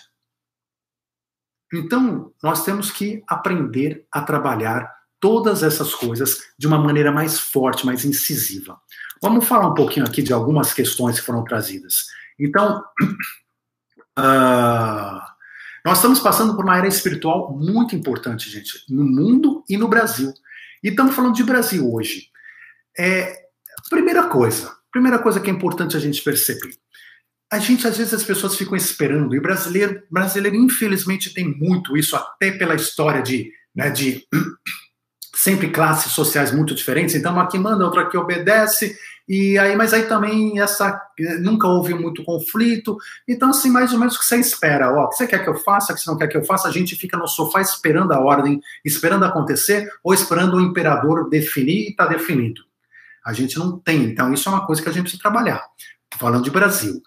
[1.73, 7.87] Então, nós temos que aprender a trabalhar todas essas coisas de uma maneira mais forte,
[7.87, 8.77] mais incisiva.
[9.23, 12.09] Vamos falar um pouquinho aqui de algumas questões que foram trazidas.
[12.37, 12.83] Então,
[14.19, 15.21] uh,
[15.85, 20.33] nós estamos passando por uma era espiritual muito importante, gente, no mundo e no Brasil.
[20.83, 22.29] E estamos falando de Brasil hoje.
[22.99, 23.49] É,
[23.89, 26.75] Primeira coisa, primeira coisa que é importante a gente perceber.
[27.51, 32.15] A gente, às vezes, as pessoas ficam esperando, e brasileiro, brasileiro infelizmente, tem muito isso,
[32.15, 34.27] até pela história de, né, de
[35.35, 37.15] sempre classes sociais muito diferentes.
[37.15, 38.99] Então, um aqui manda, outro aqui obedece,
[39.29, 40.99] e aí, mas aí também essa
[41.41, 42.97] nunca houve muito conflito.
[43.29, 44.91] Então, assim, mais ou menos o que você espera.
[44.91, 46.45] Ó, o que você quer que eu faça, o que você não quer que eu
[46.45, 51.29] faça, a gente fica no sofá esperando a ordem, esperando acontecer, ou esperando o imperador
[51.29, 52.63] definir e está definido.
[53.23, 54.05] A gente não tem.
[54.05, 55.63] Então, isso é uma coisa que a gente precisa trabalhar.
[56.19, 57.03] Falando de Brasil.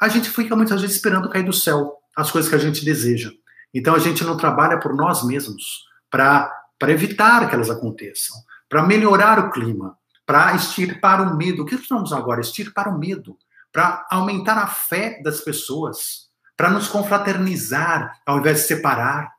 [0.00, 3.30] A gente fica muitas vezes esperando cair do céu as coisas que a gente deseja.
[3.72, 6.50] Então, a gente não trabalha por nós mesmos para
[6.88, 8.36] evitar que elas aconteçam,
[8.68, 9.96] para melhorar o clima,
[10.30, 11.64] para extirpar o medo.
[11.64, 12.40] O que estamos agora?
[12.40, 13.36] Extirpar o medo,
[13.72, 19.32] para aumentar a fé das pessoas, para nos confraternizar ao invés de separar.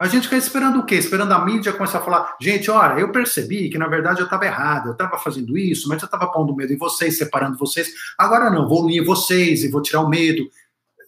[0.00, 0.94] A gente fica esperando o quê?
[0.94, 4.46] Esperando a mídia começar a falar, gente, olha, eu percebi que na verdade eu estava
[4.46, 7.92] errado, eu estava fazendo isso, mas eu estava pondo medo em vocês, separando vocês.
[8.16, 10.48] Agora não, vou unir vocês e vou tirar o medo.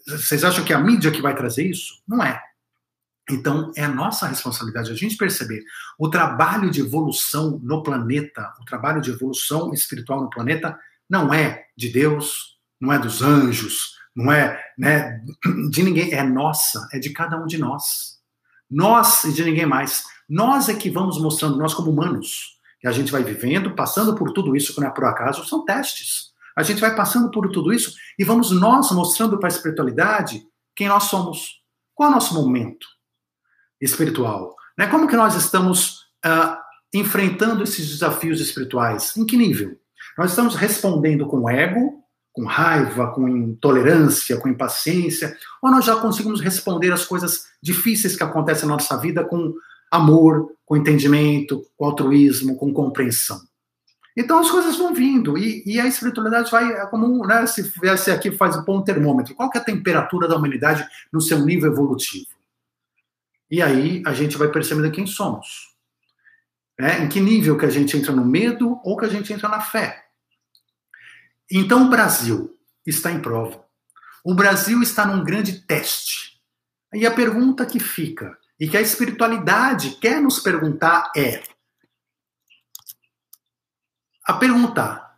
[0.06, 1.94] Vocês acham que é a mídia que vai trazer isso?
[2.06, 2.38] Não é.
[3.30, 5.64] Então, é a nossa responsabilidade a gente perceber
[5.98, 11.64] o trabalho de evolução no planeta, o trabalho de evolução espiritual no planeta, não é
[11.76, 15.22] de Deus, não é dos anjos, não é né,
[15.70, 18.18] de ninguém, é nossa, é de cada um de nós.
[18.70, 20.04] Nós e de ninguém mais.
[20.28, 24.32] Nós é que vamos mostrando, nós como humanos, que a gente vai vivendo, passando por
[24.32, 26.32] tudo isso que não é por acaso, são testes.
[26.56, 30.88] A gente vai passando por tudo isso e vamos nós mostrando para a espiritualidade quem
[30.88, 31.62] nós somos.
[31.94, 32.93] Qual é o nosso momento
[33.84, 34.54] espiritual?
[34.76, 34.86] Né?
[34.86, 36.56] Como que nós estamos uh,
[36.92, 39.16] enfrentando esses desafios espirituais?
[39.16, 39.76] Em que nível?
[40.16, 46.40] Nós estamos respondendo com ego, com raiva, com intolerância, com impaciência, ou nós já conseguimos
[46.40, 49.54] responder às coisas difíceis que acontecem na nossa vida com
[49.90, 53.40] amor, com entendimento, com altruísmo, com compreensão.
[54.16, 58.10] Então as coisas vão vindo e, e a espiritualidade vai, é como né, se viesse
[58.10, 59.34] aqui faz um termômetro.
[59.34, 62.26] Qual é a temperatura da humanidade no seu nível evolutivo?
[63.54, 65.76] E aí a gente vai percebendo quem somos.
[66.76, 69.48] É, em que nível que a gente entra no medo ou que a gente entra
[69.48, 70.06] na fé.
[71.48, 73.64] Então o Brasil está em prova.
[74.24, 76.42] O Brasil está num grande teste.
[76.92, 81.40] E a pergunta que fica, e que a espiritualidade quer nos perguntar é:
[84.26, 85.16] a perguntar,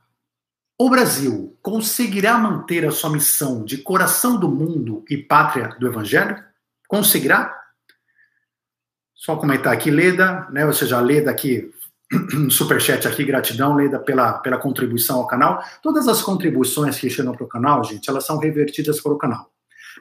[0.79, 6.45] o Brasil conseguirá manter a sua missão de coração do mundo e pátria do Evangelho?
[6.87, 7.66] Conseguirá?
[9.17, 10.65] Só comentar aqui, Leda, né?
[10.65, 11.71] Ou seja, Leda aqui,
[12.51, 15.61] superchat aqui, gratidão, Leda, pela, pela contribuição ao canal.
[15.83, 19.51] Todas as contribuições que chegam para o canal, gente, elas são revertidas para o canal.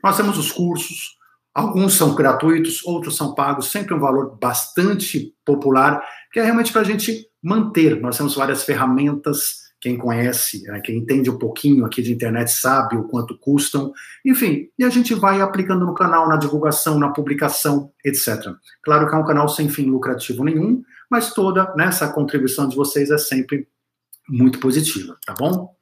[0.04, 1.16] Nós temos os cursos,
[1.56, 6.82] Alguns são gratuitos, outros são pagos, sempre um valor bastante popular, que é realmente para
[6.82, 8.02] a gente manter.
[8.02, 12.98] Nós temos várias ferramentas, quem conhece, né, quem entende um pouquinho aqui de internet sabe
[12.98, 13.94] o quanto custam,
[14.26, 18.52] enfim, e a gente vai aplicando no canal, na divulgação, na publicação, etc.
[18.84, 22.76] Claro que é um canal sem fim lucrativo nenhum, mas toda né, essa contribuição de
[22.76, 23.68] vocês é sempre
[24.28, 25.76] muito positiva, tá bom?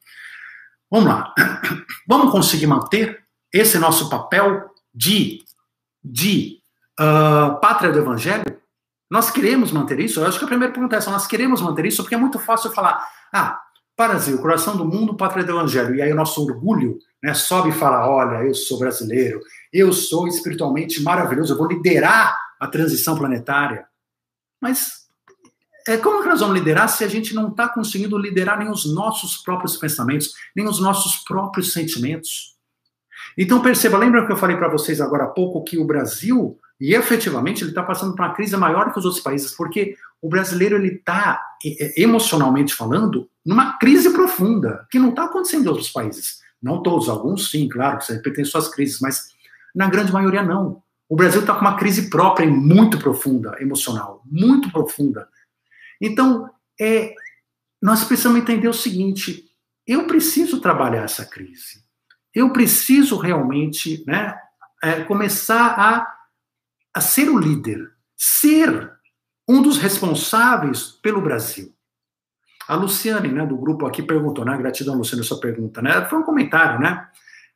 [0.92, 1.34] Vamos lá.
[2.06, 3.24] Vamos conseguir manter
[3.54, 5.42] esse nosso papel de
[6.04, 6.60] de
[7.00, 8.44] uh, pátria do evangelho?
[9.10, 10.20] Nós queremos manter isso?
[10.20, 12.38] Eu acho que a primeira pergunta é essa: nós queremos manter isso porque é muito
[12.38, 13.02] fácil falar,
[13.32, 13.62] ah,
[13.98, 15.96] Brasil, coração do mundo, pátria do evangelho.
[15.96, 19.40] E aí o nosso orgulho né, sobe e fala: olha, eu sou brasileiro,
[19.72, 23.86] eu sou espiritualmente maravilhoso, eu vou liderar a transição planetária.
[24.60, 25.04] Mas
[25.88, 28.86] é, como que nós vamos liderar se a gente não está conseguindo liderar nem os
[28.86, 32.54] nossos próprios pensamentos, nem os nossos próprios sentimentos?
[33.38, 36.94] Então perceba, lembra que eu falei para vocês agora há pouco que o Brasil, e
[36.94, 40.78] efetivamente ele está passando por uma crise maior que os outros países, porque o brasileiro
[40.78, 41.40] ele está
[41.98, 46.42] emocionalmente falando numa crise profunda que não está acontecendo em outros países.
[46.62, 49.28] Não todos, alguns sim, claro, que sempre tem suas crises, mas
[49.76, 50.82] na grande maioria não.
[51.10, 55.28] O Brasil está com uma crise própria e muito profunda, emocional, muito profunda.
[56.02, 56.50] Então,
[56.80, 57.14] é,
[57.82, 59.44] nós precisamos entender o seguinte:
[59.86, 61.84] eu preciso trabalhar essa crise
[62.34, 64.36] eu preciso realmente né,
[64.82, 66.16] é, começar a,
[66.94, 68.92] a ser o líder, ser
[69.54, 71.72] um dos responsáveis pelo Brasil.
[72.68, 74.58] A Luciane, né, do grupo aqui, perguntou, né?
[74.58, 76.06] Gratidão, Luciane, sua pergunta, né?
[76.06, 77.08] Foi um comentário, né?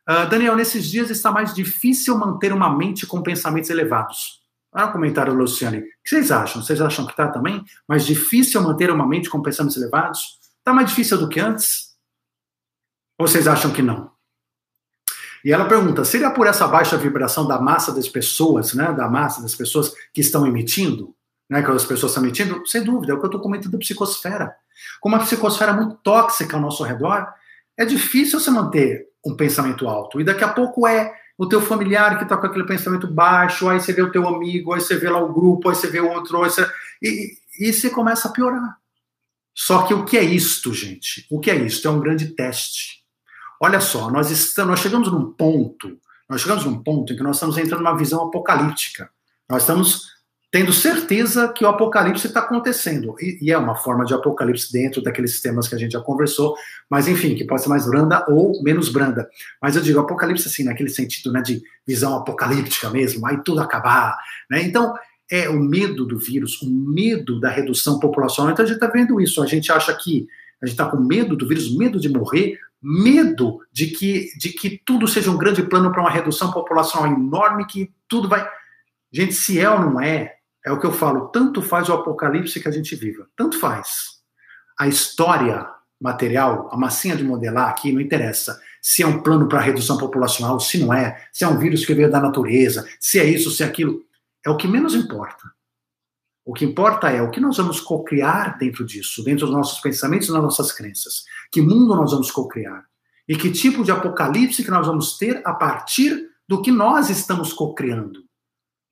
[0.07, 4.41] Uh, Daniel, nesses dias está mais difícil manter uma mente com pensamentos elevados.
[4.71, 5.79] Olha o comentário da Luciane.
[5.79, 6.61] O que vocês acham?
[6.61, 10.37] Vocês acham que está também mais difícil manter uma mente com pensamentos elevados?
[10.59, 11.95] Está mais difícil do que antes?
[13.17, 14.11] Ou vocês acham que não?
[15.43, 19.41] E ela pergunta: seria por essa baixa vibração da massa das pessoas, né, da massa
[19.41, 21.16] das pessoas que estão emitindo,
[21.49, 22.65] né, que as pessoas estão emitindo?
[22.67, 24.55] Sem dúvida, é o que eu estou comentando da psicosfera.
[24.99, 27.27] Como a psicosfera é muito tóxica ao nosso redor,
[27.77, 30.19] é difícil você manter um pensamento alto.
[30.19, 33.79] E daqui a pouco é o teu familiar que está com aquele pensamento baixo, aí
[33.79, 36.09] você vê o teu amigo, aí você vê lá o grupo, aí você vê o
[36.09, 36.67] outro, aí você...
[37.01, 38.77] E, e você começa a piorar.
[39.53, 41.25] Só que o que é isto, gente?
[41.29, 41.87] O que é isto?
[41.87, 43.03] É um grande teste.
[43.59, 47.37] Olha só, nós, estamos, nós chegamos num ponto, nós chegamos num ponto em que nós
[47.37, 49.09] estamos entrando numa visão apocalíptica.
[49.49, 50.16] Nós estamos
[50.49, 53.15] tendo certeza que o apocalipse está acontecendo.
[53.19, 56.55] E, e, é uma forma de apocalipse dentro daqueles sistemas que a gente já conversou,
[56.89, 59.29] mas enfim, que pode ser mais branda ou menos branda.
[59.61, 64.17] Mas eu digo apocalipse assim, naquele sentido né, de visão apocalíptica mesmo, aí tudo acabar.
[64.49, 64.63] Né?
[64.63, 64.93] Então,
[65.29, 68.51] é o medo do vírus, o medo da redução populacional.
[68.51, 70.27] Então a gente está vendo isso, a gente acha que
[70.61, 74.81] a gente está com medo do vírus, medo de morrer, medo de que, de que
[74.85, 78.47] tudo seja um grande plano para uma redução populacional enorme, que tudo vai.
[79.11, 80.36] Gente, se é ou não é,
[80.68, 84.18] é o que eu falo, tanto faz o apocalipse que a gente viva, tanto faz.
[84.78, 85.65] A história
[85.99, 90.59] material, a massinha de modelar aqui, não interessa se é um plano para redução populacional,
[90.59, 93.63] se não é, se é um vírus que veio da natureza, se é isso, se
[93.63, 94.01] é aquilo.
[94.45, 95.49] É o que menos importa.
[96.45, 100.28] O que importa é o que nós vamos cocriar dentro disso, dentro dos nossos pensamentos
[100.28, 101.24] e das nossas crenças.
[101.49, 102.86] Que mundo nós vamos cocriar?
[103.28, 107.53] E que tipo de apocalipse que nós vamos ter a partir do que nós estamos
[107.53, 108.26] cocriando?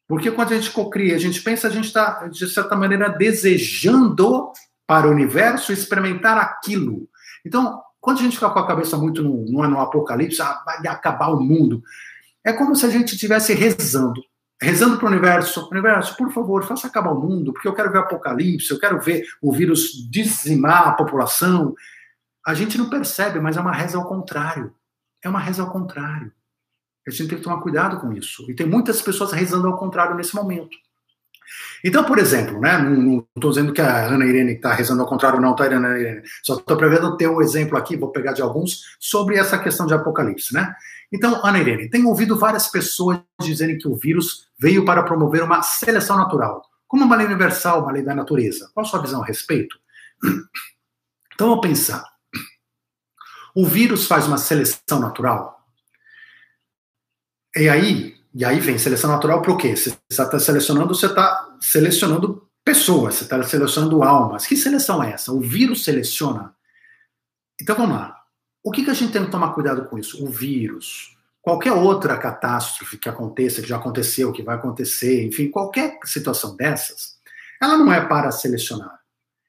[0.07, 4.51] Porque quando a gente cocria, a gente pensa, a gente está, de certa maneira, desejando
[4.85, 7.09] para o universo experimentar aquilo.
[7.43, 10.87] Então, quando a gente fica com a cabeça muito no, no, no apocalipse, ah, vai
[10.87, 11.81] acabar o mundo,
[12.43, 14.21] é como se a gente estivesse rezando.
[14.61, 17.97] Rezando para o universo, universo, por favor, faça acabar o mundo, porque eu quero ver
[17.97, 21.73] apocalipse, eu quero ver o vírus dizimar a população.
[22.45, 24.73] A gente não percebe, mas é uma reza ao contrário.
[25.23, 26.31] É uma reza ao contrário.
[27.07, 28.49] A gente tem que tomar cuidado com isso.
[28.49, 30.75] E tem muitas pessoas rezando ao contrário nesse momento.
[31.83, 35.39] Então, por exemplo, né, não estou dizendo que a Ana Irene está rezando ao contrário,
[35.39, 36.21] não, tá, Ana Irene?
[36.43, 39.93] Só estou prevendo ter um exemplo aqui, vou pegar de alguns, sobre essa questão de
[39.93, 40.75] apocalipse, né?
[41.11, 45.61] Então, Ana Irene, tenho ouvido várias pessoas dizerem que o vírus veio para promover uma
[45.61, 48.69] seleção natural, como uma lei universal, uma lei da natureza.
[48.73, 49.77] Qual a sua visão a respeito?
[51.33, 52.03] Então, vou pensar.
[53.53, 55.54] O vírus faz uma seleção natural?
[57.55, 59.75] E aí, e aí vem seleção natural para o quê?
[59.75, 64.45] Você está selecionando, você está selecionando pessoas, você está selecionando almas.
[64.45, 65.31] Que seleção é essa?
[65.31, 66.53] O vírus seleciona.
[67.61, 68.21] Então vamos lá.
[68.61, 70.21] O que, que a gente tem que tomar cuidado com isso?
[70.25, 75.99] O vírus, qualquer outra catástrofe que aconteça, que já aconteceu, que vai acontecer, enfim, qualquer
[76.03, 77.15] situação dessas,
[77.61, 78.99] ela não é para selecionar.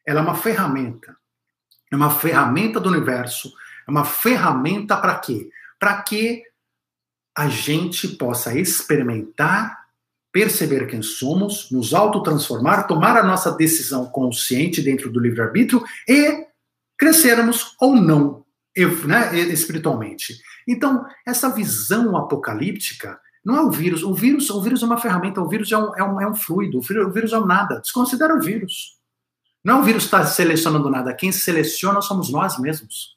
[0.07, 1.17] Ela é uma ferramenta.
[1.91, 3.53] É uma ferramenta do universo.
[3.89, 5.51] É uma ferramenta para quê?
[5.81, 6.45] Para que
[7.37, 9.87] a gente possa experimentar,
[10.33, 16.47] perceber quem somos, nos autotransformar, tomar a nossa decisão consciente dentro do livre-arbítrio e
[16.97, 18.45] crescermos ou não
[19.07, 20.39] né, espiritualmente.
[20.67, 24.03] Então, essa visão apocalíptica não é o vírus.
[24.03, 26.35] O vírus, o vírus é uma ferramenta, o vírus é um, é um, é um
[26.35, 27.81] fluido, o vírus, é um nada.
[27.81, 28.97] Desconsidera o vírus.
[29.63, 31.15] Não é o vírus que está selecionando nada.
[31.15, 33.17] Quem seleciona somos nós mesmos.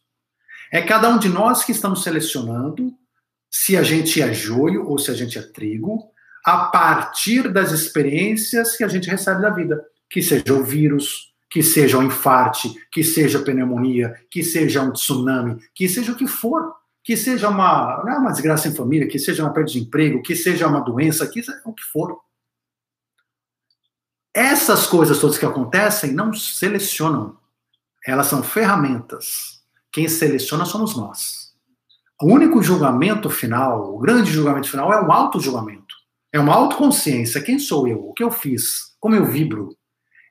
[0.72, 2.94] É cada um de nós que estamos selecionando
[3.50, 6.12] se a gente é joio ou se a gente é trigo,
[6.46, 11.64] a partir das experiências que a gente recebe da vida, que seja o vírus, que
[11.64, 16.74] seja um infarte, que seja pneumonia, que seja um tsunami, que seja o que for,
[17.04, 20.36] que seja uma, é uma desgraça em família, que seja uma perda de emprego, que
[20.36, 22.20] seja uma doença, que seja o que for.
[24.34, 27.38] Essas coisas todas que acontecem não selecionam,
[28.06, 29.64] elas são ferramentas.
[29.92, 31.49] Quem seleciona somos nós.
[32.22, 35.96] O único julgamento final, o grande julgamento final, é um auto-julgamento.
[36.34, 37.42] É uma autoconsciência.
[37.42, 38.10] Quem sou eu?
[38.10, 38.94] O que eu fiz?
[39.00, 39.70] Como eu vibro?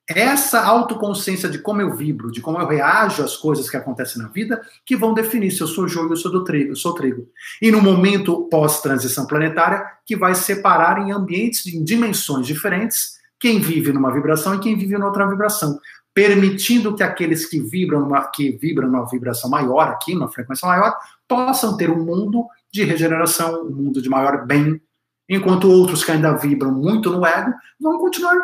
[0.07, 4.29] Essa autoconsciência de como eu vibro, de como eu reajo às coisas que acontecem na
[4.29, 7.27] vida, que vão definir se eu sou joio ou sou trigo, sou trigo.
[7.61, 13.93] E no momento pós-transição planetária, que vai separar em ambientes, em dimensões diferentes, quem vive
[13.93, 15.79] numa vibração e quem vive em outra vibração
[16.19, 20.93] permitindo que aqueles que vibram, uma, que vibram numa vibração maior aqui, numa frequência maior,
[21.29, 24.83] possam ter um mundo de regeneração, um mundo de maior bem,
[25.29, 28.35] enquanto outros que ainda vibram muito no ego vão continuar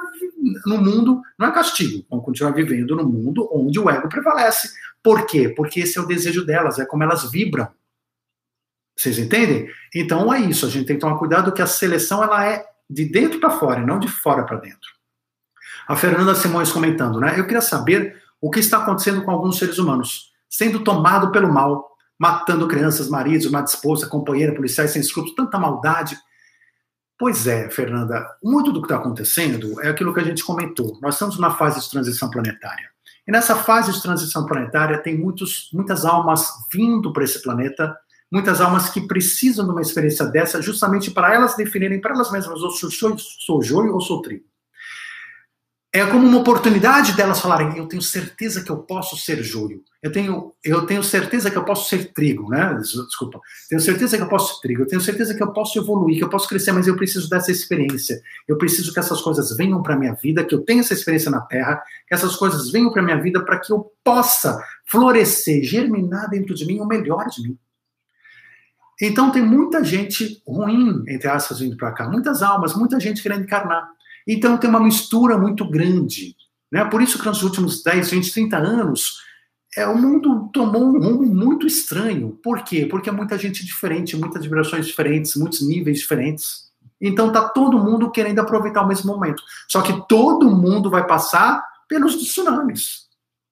[0.65, 4.71] no mundo, não é castigo, vão continuar vivendo no mundo onde o ego prevalece.
[5.03, 5.49] Por quê?
[5.49, 7.67] Porque esse é o desejo delas, é como elas vibram.
[8.97, 9.69] Vocês entendem?
[9.93, 13.05] Então é isso, a gente tem que tomar cuidado que a seleção ela é de
[13.05, 14.95] dentro para fora, não de fora para dentro.
[15.87, 17.39] A Fernanda Simões comentando, né?
[17.39, 21.91] Eu queria saber o que está acontecendo com alguns seres humanos, sendo tomado pelo mal,
[22.19, 26.17] matando crianças, maridos, uma esposa, companheira, policiais sem escrúpulos, tanta maldade.
[27.19, 30.99] Pois é, Fernanda, muito do que está acontecendo é aquilo que a gente comentou.
[31.03, 32.89] Nós estamos numa fase de transição planetária.
[33.27, 37.97] E nessa fase de transição planetária tem muitos, muitas almas vindo para esse planeta,
[38.31, 42.63] muitas almas que precisam de uma experiência dessa justamente para elas definirem para elas mesmas,
[42.63, 44.45] ou sou, sou, joio ou sou trigo
[45.95, 50.11] é como uma oportunidade delas falarem: eu tenho certeza que eu posso ser joio, eu
[50.11, 52.77] tenho, eu tenho certeza que eu posso ser trigo, né?
[52.81, 56.19] Desculpa, tenho certeza que eu posso ser trigo, eu tenho certeza que eu posso evoluir,
[56.19, 58.21] que eu posso crescer, mas eu preciso dessa experiência.
[58.49, 61.43] Eu preciso que essas coisas venham para minha vida, que eu tenha essa experiência na
[61.43, 66.57] Terra, que essas coisas venham para minha vida para que eu possa florescer, germinar dentro
[66.57, 67.57] de mim o melhor de mim.
[69.01, 73.45] Então tem muita gente ruim, entre aspas, vindo para cá, muitas almas, muita gente querendo
[73.45, 73.95] encarnar.
[74.27, 76.35] Então tem uma mistura muito grande.
[76.71, 76.85] Né?
[76.85, 79.19] Por isso que nos últimos 10, 20, 30 anos,
[79.77, 82.39] é, o mundo tomou um rumo muito estranho.
[82.43, 82.87] Por quê?
[82.87, 86.73] Porque é muita gente diferente, muitas vibrações diferentes, muitos níveis diferentes.
[87.01, 89.43] Então tá todo mundo querendo aproveitar o mesmo momento.
[89.69, 93.05] Só que todo mundo vai passar pelos tsunamis.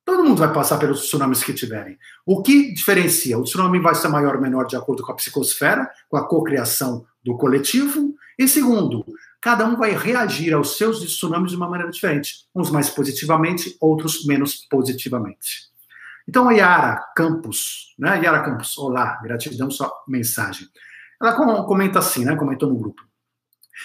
[0.04, 1.96] Todo mundo vai passar pelos tsunamis que tiverem.
[2.26, 3.38] O que diferencia?
[3.38, 7.04] O tsunami vai ser maior ou menor de acordo com a psicosfera, com a cocriação
[7.24, 8.14] do coletivo.
[8.36, 9.04] E segundo,
[9.42, 14.24] cada um vai reagir aos seus tsunamis de uma maneira diferente, uns mais positivamente, outros
[14.24, 15.72] menos positivamente.
[16.28, 18.22] Então, a Yara Campos, né?
[18.22, 20.68] Yara Campos, olá, gratidão, sua mensagem.
[21.20, 21.32] Ela
[21.64, 22.36] comenta assim, né?
[22.36, 23.02] Comentou no grupo.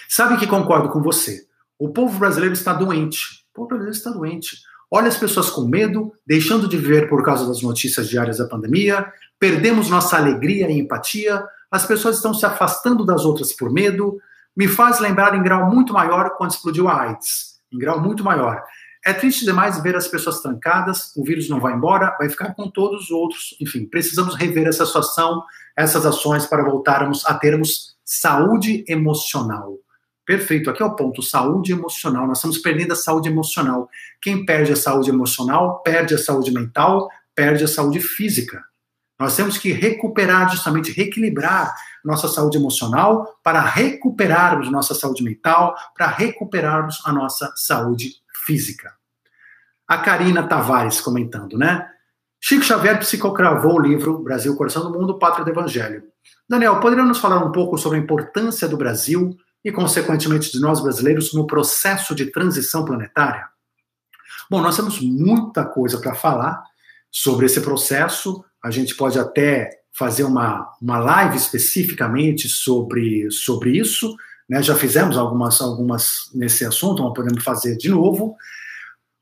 [0.08, 1.48] Sabe que concordo com você.
[1.80, 3.44] O povo brasileiro está doente.
[3.52, 4.58] O povo brasileiro está doente.
[4.92, 9.12] Olha as pessoas com medo, deixando de viver por causa das notícias diárias da pandemia,
[9.40, 14.22] perdemos nossa alegria e empatia, as pessoas estão se afastando das outras por medo.
[14.58, 18.64] Me faz lembrar em grau muito maior quando explodiu a AIDS, em grau muito maior.
[19.06, 22.68] É triste demais ver as pessoas trancadas, o vírus não vai embora, vai ficar com
[22.68, 23.56] todos os outros.
[23.62, 25.44] Enfim, precisamos rever essa situação,
[25.78, 29.78] essas ações para voltarmos a termos saúde emocional.
[30.26, 32.26] Perfeito, aqui é o ponto, saúde emocional.
[32.26, 33.88] Nós estamos perdendo a saúde emocional.
[34.20, 38.64] Quem perde a saúde emocional, perde a saúde mental, perde a saúde física.
[39.20, 46.08] Nós temos que recuperar, justamente, reequilibrar nossa saúde emocional para recuperarmos nossa saúde mental, para
[46.08, 48.16] recuperarmos a nossa saúde
[48.46, 48.94] física.
[49.88, 51.90] A Karina Tavares comentando, né?
[52.40, 56.04] Chico Xavier psicocravou o livro Brasil, Coração do Mundo, Pátria do Evangelho.
[56.48, 60.80] Daniel, poderia nos falar um pouco sobre a importância do Brasil e, consequentemente, de nós
[60.80, 63.48] brasileiros no processo de transição planetária?
[64.50, 66.62] Bom, nós temos muita coisa para falar
[67.12, 68.46] sobre esse processo.
[68.68, 74.16] A gente pode até fazer uma, uma live especificamente sobre, sobre isso.
[74.48, 74.62] Né?
[74.62, 78.36] Já fizemos algumas, algumas nesse assunto, mas podemos fazer de novo.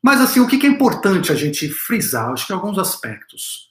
[0.03, 2.31] Mas, assim, o que é importante a gente frisar?
[2.31, 3.69] Acho que alguns aspectos.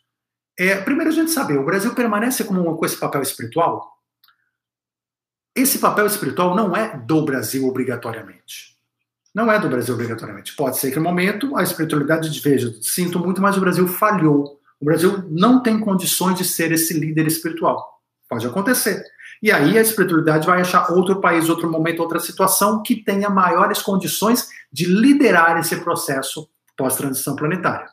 [0.56, 3.92] É, primeiro, a gente saber, o Brasil permanece como com esse papel espiritual?
[5.54, 8.74] Esse papel espiritual não é do Brasil obrigatoriamente.
[9.34, 10.54] Não é do Brasil obrigatoriamente.
[10.54, 14.60] Pode ser que no momento a espiritualidade veja, sinto muito, mas o Brasil falhou.
[14.84, 18.02] O Brasil não tem condições de ser esse líder espiritual.
[18.28, 19.02] Pode acontecer.
[19.42, 23.80] E aí a espiritualidade vai achar outro país, outro momento, outra situação que tenha maiores
[23.80, 27.88] condições de liderar esse processo pós-transição planetária.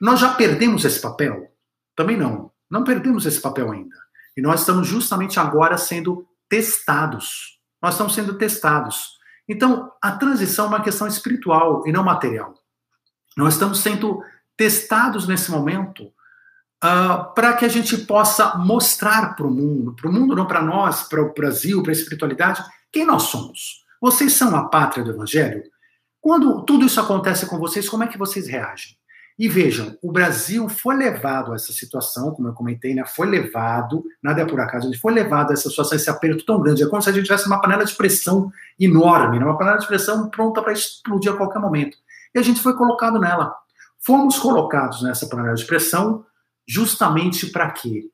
[0.00, 1.52] Nós já perdemos esse papel?
[1.94, 2.50] Também não.
[2.70, 3.96] Não perdemos esse papel ainda.
[4.34, 7.60] E nós estamos justamente agora sendo testados.
[7.82, 9.18] Nós estamos sendo testados.
[9.46, 12.54] Então, a transição é uma questão espiritual e não material.
[13.36, 14.22] Nós estamos sendo
[14.56, 16.12] testados nesse momento
[16.84, 20.62] uh, para que a gente possa mostrar para o mundo, para o mundo não para
[20.62, 23.84] nós, para o Brasil, para a espiritualidade, quem nós somos.
[24.00, 25.62] Vocês são a pátria do Evangelho?
[26.20, 28.96] Quando tudo isso acontece com vocês, como é que vocês reagem?
[29.36, 33.04] E vejam, o Brasil foi levado a essa situação, como eu comentei, né?
[33.04, 36.60] Foi levado, nada é por acaso, ele foi levado a essa situação, esse aperto tão
[36.60, 36.84] grande.
[36.84, 39.44] É como se a gente tivesse uma panela de pressão enorme, né?
[39.44, 41.96] uma panela de pressão pronta para explodir a qualquer momento.
[42.32, 43.52] E a gente foi colocado nela.
[44.04, 46.26] Fomos colocados nessa panela de pressão
[46.68, 48.10] justamente para quê?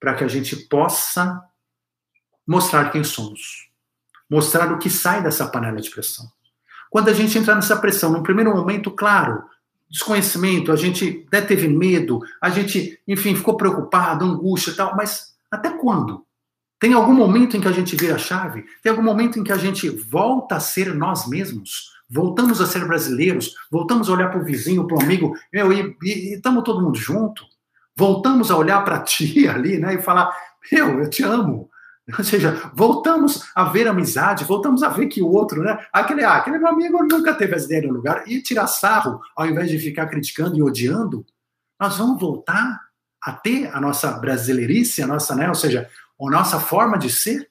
[0.00, 1.42] Para que a gente possa
[2.46, 3.68] mostrar quem somos.
[4.28, 6.26] Mostrar o que sai dessa panela de pressão.
[6.90, 9.44] Quando a gente entra nessa pressão, num primeiro momento, claro,
[9.90, 15.34] desconhecimento, a gente até teve medo, a gente, enfim, ficou preocupado, angústia e tal, mas
[15.50, 16.24] até quando?
[16.80, 18.64] Tem algum momento em que a gente vira a chave?
[18.82, 21.93] Tem algum momento em que a gente volta a ser nós mesmos?
[22.14, 23.54] Voltamos a ser brasileiros?
[23.70, 25.96] Voltamos a olhar para o vizinho, para o amigo, meu, e
[26.34, 27.42] estamos todo mundo junto?
[27.96, 30.32] Voltamos a olhar para a tia ali, né, e falar,
[30.70, 31.68] meu, eu te amo,
[32.18, 35.78] Ou seja, voltamos a ver amizade, voltamos a ver que o outro, né?
[35.92, 39.46] Aquele, ah, aquele meu amigo nunca teve as ideias no lugar, e tirar sarro, ao
[39.46, 41.24] invés de ficar criticando e odiando,
[41.80, 42.78] nós vamos voltar
[43.22, 45.48] a ter a nossa brasileirice, a nossa, né?
[45.48, 45.88] Ou seja,
[46.20, 47.48] a nossa forma de ser?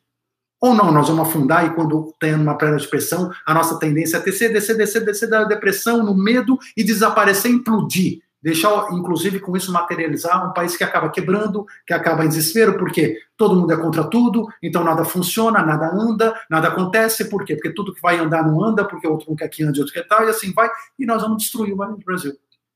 [0.63, 4.15] Ou não, nós vamos afundar e quando tem uma perna de pressão, a nossa tendência
[4.15, 9.55] é descer, descer, descer, descer da depressão, no medo e desaparecer, implodir deixar, inclusive, com
[9.55, 13.77] isso materializar um país que acaba quebrando, que acaba em desespero, porque todo mundo é
[13.77, 17.55] contra tudo, então nada funciona, nada anda, nada acontece, por quê?
[17.55, 20.05] Porque tudo que vai andar não anda, porque outro não quer que ande, outro quer
[20.05, 22.33] tal, e assim vai, e nós vamos destruir o Brasil.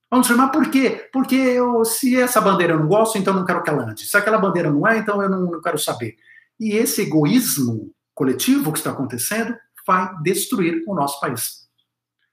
[0.09, 1.09] Vamos chamar por quê?
[1.11, 4.05] Porque eu, se essa bandeira eu não gosto, então não quero que ela ande.
[4.05, 6.15] Se aquela bandeira não é, então eu não, não quero saber.
[6.60, 9.55] E esse egoísmo coletivo que está acontecendo
[9.86, 11.68] vai destruir o nosso país.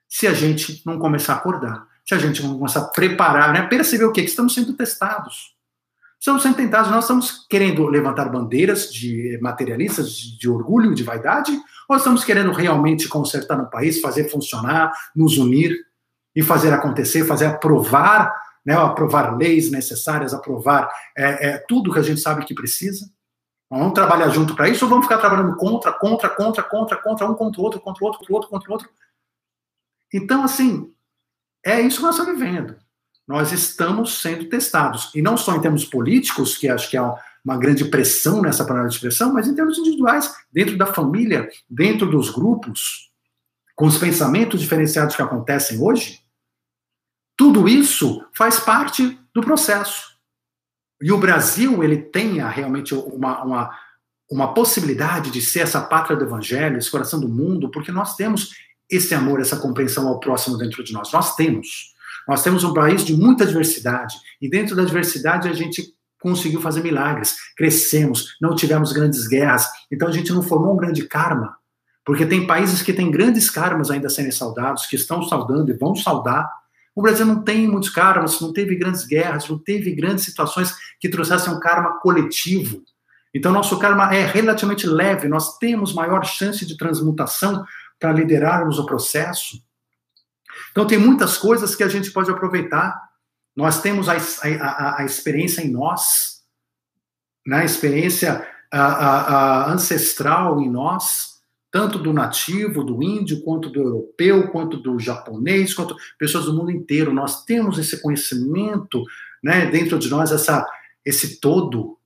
[0.08, 3.62] Se a gente não começar a acordar se a gente não começar a preparar, né,
[3.62, 4.22] perceber o quê?
[4.22, 5.54] Que estamos sendo testados.
[6.20, 11.52] Estamos sendo tentados, nós estamos querendo levantar bandeiras de materialistas, de, de orgulho, de vaidade,
[11.88, 15.74] ou estamos querendo realmente consertar no país, fazer funcionar, nos unir
[16.34, 22.02] e fazer acontecer, fazer aprovar, né, aprovar leis necessárias, aprovar é, é, tudo que a
[22.02, 23.10] gente sabe que precisa?
[23.70, 27.34] Vamos trabalhar junto para isso ou vamos ficar trabalhando contra, contra, contra, contra, contra, um
[27.34, 28.90] contra o outro, contra o outro, contra o outro, contra o outro?
[30.12, 30.92] Então, assim,
[31.64, 32.76] é isso que nós estamos vivendo.
[33.26, 35.10] Nós estamos sendo testados.
[35.14, 38.88] E não só em termos políticos, que acho que há uma grande pressão nessa panela
[38.88, 43.10] de pressão, mas em termos individuais, dentro da família, dentro dos grupos,
[43.74, 46.20] com os pensamentos diferenciados que acontecem hoje.
[47.36, 50.13] Tudo isso faz parte do processo.
[51.02, 53.78] E o Brasil, ele tem realmente uma, uma,
[54.30, 58.50] uma possibilidade de ser essa pátria do evangelho, esse coração do mundo, porque nós temos
[58.90, 61.12] esse amor, essa compreensão ao próximo dentro de nós?
[61.12, 61.92] Nós temos.
[62.26, 66.82] Nós temos um país de muita diversidade, e dentro da diversidade a gente conseguiu fazer
[66.82, 71.54] milagres, crescemos, não tivemos grandes guerras, então a gente não formou um grande karma,
[72.02, 75.94] porque tem países que têm grandes karmas ainda sendo saudados, que estão saudando e vão
[75.94, 76.50] saudar.
[76.94, 81.08] O Brasil não tem muitos karmas, não teve grandes guerras, não teve grandes situações que
[81.08, 82.82] trouxessem um karma coletivo.
[83.34, 87.64] Então, nosso karma é relativamente leve, nós temos maior chance de transmutação
[87.98, 89.60] para liderarmos o processo.
[90.70, 92.96] Então, tem muitas coisas que a gente pode aproveitar.
[93.56, 96.42] Nós temos a, a, a experiência em nós,
[97.44, 97.58] né?
[97.58, 101.33] a experiência a, ancestral em nós,
[101.74, 106.70] tanto do nativo, do índio, quanto do europeu, quanto do japonês, quanto pessoas do mundo
[106.70, 107.12] inteiro.
[107.12, 109.02] Nós temos esse conhecimento
[109.42, 110.64] né, dentro de nós, essa,
[111.04, 111.98] esse todo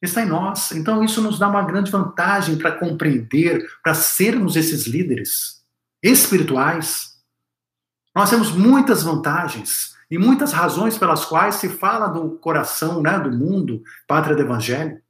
[0.00, 0.70] está em nós.
[0.70, 5.60] Então, isso nos dá uma grande vantagem para compreender, para sermos esses líderes
[6.00, 7.16] espirituais.
[8.14, 13.32] Nós temos muitas vantagens e muitas razões pelas quais se fala do coração né, do
[13.32, 15.02] mundo, pátria do evangelho.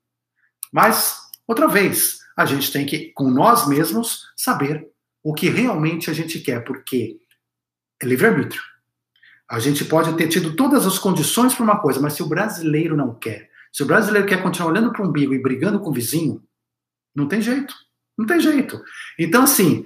[0.72, 4.88] Mas, outra vez, a gente tem que, com nós mesmos, saber
[5.24, 7.18] o que realmente a gente quer, porque
[8.00, 8.62] é livre-arbítrio.
[9.50, 12.96] A gente pode ter tido todas as condições para uma coisa, mas se o brasileiro
[12.96, 15.92] não quer, se o brasileiro quer continuar olhando para o umbigo e brigando com o
[15.92, 16.40] vizinho,
[17.12, 17.74] não tem jeito.
[18.16, 18.80] Não tem jeito.
[19.18, 19.84] Então, assim,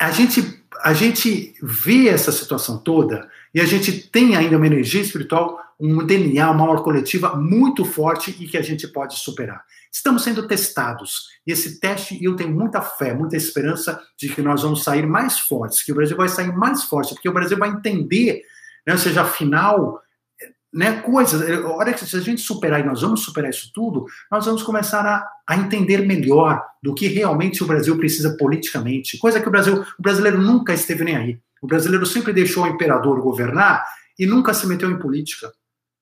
[0.00, 5.02] a gente, a gente vê essa situação toda e a gente tem ainda uma energia
[5.02, 9.62] espiritual, um DNA, uma aura coletiva muito forte e que a gente pode superar.
[9.90, 11.28] Estamos sendo testados.
[11.46, 15.38] E esse teste, eu tenho muita fé, muita esperança de que nós vamos sair mais
[15.40, 18.42] fortes, que o Brasil vai sair mais forte, porque o Brasil vai entender,
[18.86, 20.00] né, seja, afinal,
[20.72, 21.42] né, coisas.
[21.42, 24.62] Eh, olha que se a gente superar e nós vamos superar isso tudo, nós vamos
[24.62, 29.18] começar a, a entender melhor do que realmente o Brasil precisa politicamente.
[29.18, 31.38] Coisa que o Brasil, o brasileiro nunca esteve nem aí.
[31.62, 33.86] O brasileiro sempre deixou o imperador governar
[34.18, 35.52] e nunca se meteu em política.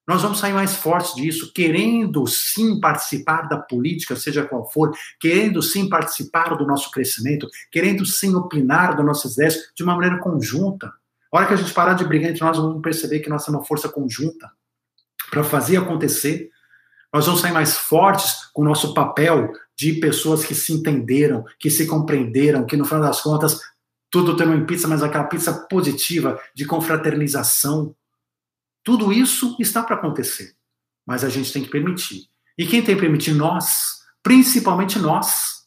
[0.09, 4.91] Nós vamos sair mais fortes disso, querendo sim participar da política, seja qual for,
[5.21, 10.19] querendo sim participar do nosso crescimento, querendo sim opinar das nossas ideias de uma maneira
[10.19, 10.93] conjunta.
[11.33, 13.61] A hora que a gente parar de brigar entre nós, vamos perceber que nós somos
[13.61, 14.51] uma força conjunta
[15.31, 16.51] para fazer acontecer.
[17.15, 21.71] Nós vamos sair mais fortes com o nosso papel de pessoas que se entenderam, que
[21.71, 23.61] se compreenderam, que no final das contas
[24.11, 27.95] tudo tem uma pizza, mas aquela pizza positiva de confraternização.
[28.83, 30.57] Tudo isso está para acontecer,
[31.07, 32.29] mas a gente tem que permitir.
[32.59, 33.33] E quem tem que permitir?
[33.33, 35.67] Nós, principalmente nós.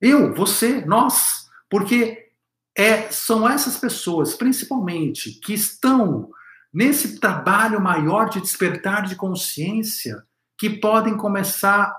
[0.00, 1.48] Eu, você, nós.
[1.68, 2.30] Porque
[2.76, 6.30] é, são essas pessoas, principalmente, que estão
[6.72, 10.22] nesse trabalho maior de despertar de consciência,
[10.58, 11.94] que podem começar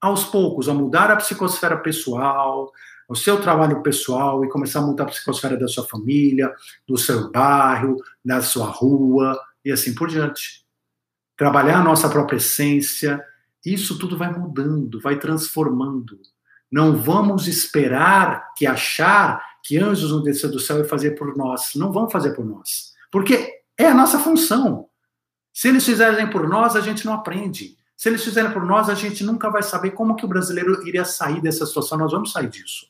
[0.00, 2.72] aos poucos a mudar a psicosfera pessoal,
[3.08, 6.54] o seu trabalho pessoal e começar a mudar a psicosfera da sua família,
[6.86, 10.66] do seu bairro, da sua rua e assim por diante.
[11.34, 13.24] Trabalhar a nossa própria essência,
[13.64, 16.20] isso tudo vai mudando, vai transformando.
[16.70, 21.70] Não vamos esperar que achar que anjos vão descer do céu e fazer por nós.
[21.74, 22.92] Não vão fazer por nós.
[23.10, 24.86] Porque é a nossa função.
[25.52, 27.78] Se eles fizerem por nós, a gente não aprende.
[27.96, 31.04] Se eles fizerem por nós, a gente nunca vai saber como que o brasileiro iria
[31.04, 31.96] sair dessa situação.
[31.96, 32.86] Nós vamos sair disso.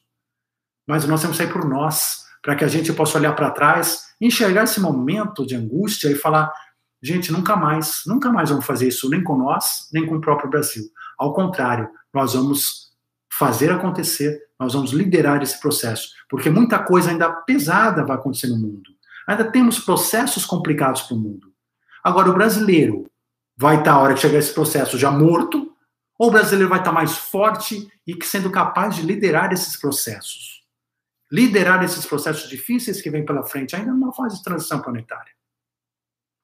[0.88, 4.06] Mas nós temos que sair por nós, para que a gente possa olhar para trás,
[4.18, 6.50] enxergar esse momento de angústia e falar:
[7.02, 10.48] gente, nunca mais, nunca mais vamos fazer isso, nem com nós, nem com o próprio
[10.48, 10.84] Brasil.
[11.18, 12.88] Ao contrário, nós vamos
[13.30, 18.56] fazer acontecer, nós vamos liderar esse processo, porque muita coisa ainda pesada vai acontecer no
[18.56, 18.90] mundo.
[19.26, 21.52] Ainda temos processos complicados para o mundo.
[22.02, 23.06] Agora, o brasileiro
[23.56, 25.70] vai estar, a hora que chegar esse processo, já morto,
[26.18, 30.57] ou o brasileiro vai estar mais forte e sendo capaz de liderar esses processos?
[31.30, 35.32] Liderar esses processos difíceis que vêm pela frente, ainda numa fase de transição planetária.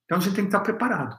[0.05, 1.19] Então a gente tem que estar preparado.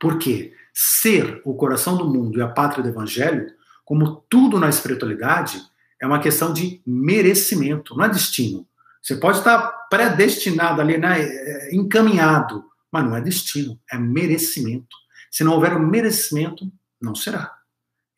[0.00, 0.54] Por quê?
[0.72, 3.52] Ser o coração do mundo e a pátria do evangelho,
[3.84, 5.60] como tudo na espiritualidade,
[6.00, 8.66] é uma questão de merecimento, não é destino.
[9.02, 14.96] Você pode estar predestinado ali, né, é, encaminhado, mas não é destino, é merecimento.
[15.30, 16.70] Se não houver um merecimento,
[17.00, 17.58] não será.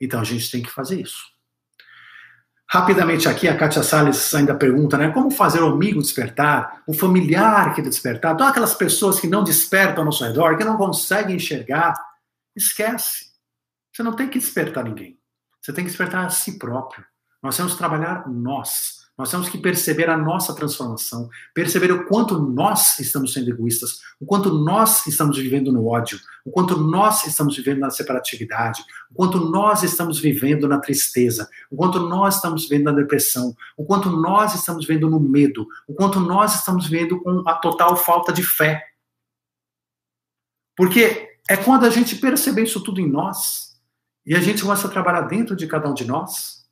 [0.01, 1.36] Então a gente tem que fazer isso.
[2.69, 5.11] Rapidamente aqui, a Kátia Salles ainda pergunta, né?
[5.11, 9.99] Como fazer o amigo despertar, o familiar que despertar, todas aquelas pessoas que não despertam
[9.99, 11.95] ao nosso redor, que não conseguem enxergar,
[12.57, 13.27] esquece.
[13.93, 15.17] Você não tem que despertar ninguém.
[15.63, 17.05] Você tem que despertar a si próprio.
[17.43, 22.39] Nós temos que trabalhar nós Nós temos que perceber a nossa transformação, perceber o quanto
[22.39, 27.57] nós estamos sendo egoístas, o quanto nós estamos vivendo no ódio, o quanto nós estamos
[27.57, 32.85] vivendo na separatividade, o quanto nós estamos vivendo na tristeza, o quanto nós estamos vivendo
[32.85, 37.43] na depressão, o quanto nós estamos vivendo no medo, o quanto nós estamos vivendo com
[37.49, 38.85] a total falta de fé.
[40.77, 43.81] Porque é quando a gente perceber isso tudo em nós
[44.27, 46.67] e a gente começa a trabalhar dentro de cada um de nós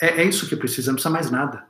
[0.00, 1.67] é, é isso que precisa, não precisa mais nada.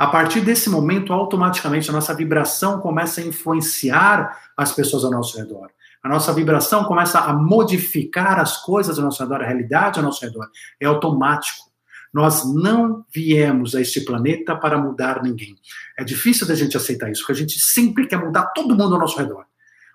[0.00, 5.36] A partir desse momento, automaticamente, a nossa vibração começa a influenciar as pessoas ao nosso
[5.36, 5.70] redor.
[6.02, 10.24] A nossa vibração começa a modificar as coisas ao nosso redor, a realidade ao nosso
[10.24, 10.48] redor.
[10.80, 11.70] É automático.
[12.14, 15.54] Nós não viemos a este planeta para mudar ninguém.
[15.98, 19.00] É difícil da gente aceitar isso, porque a gente sempre quer mudar todo mundo ao
[19.00, 19.44] nosso redor.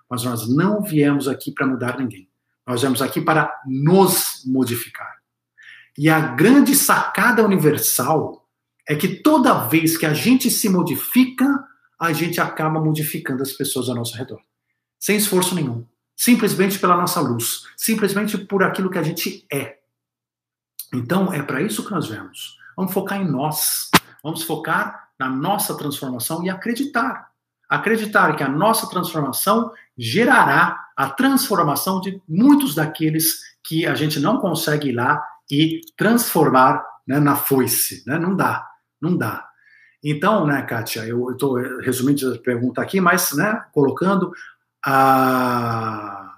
[0.08, 2.28] Mas nós não viemos aqui para mudar ninguém.
[2.64, 5.16] Nós viemos aqui para nos modificar.
[5.98, 8.45] E a grande sacada universal
[8.88, 11.64] é que toda vez que a gente se modifica,
[11.98, 14.40] a gente acaba modificando as pessoas ao nosso redor.
[14.98, 15.84] Sem esforço nenhum.
[16.14, 17.64] Simplesmente pela nossa luz.
[17.76, 19.78] Simplesmente por aquilo que a gente é.
[20.94, 22.56] Então, é para isso que nós vemos.
[22.76, 23.90] Vamos focar em nós.
[24.22, 27.30] Vamos focar na nossa transformação e acreditar.
[27.68, 34.38] Acreditar que a nossa transformação gerará a transformação de muitos daqueles que a gente não
[34.38, 38.04] consegue ir lá e transformar né, na foice.
[38.06, 38.18] Né?
[38.18, 38.66] Não dá,
[39.00, 39.46] não dá.
[40.02, 44.32] Então, né, Kátia, eu estou resumindo a pergunta aqui, mas né, colocando
[44.84, 46.32] a.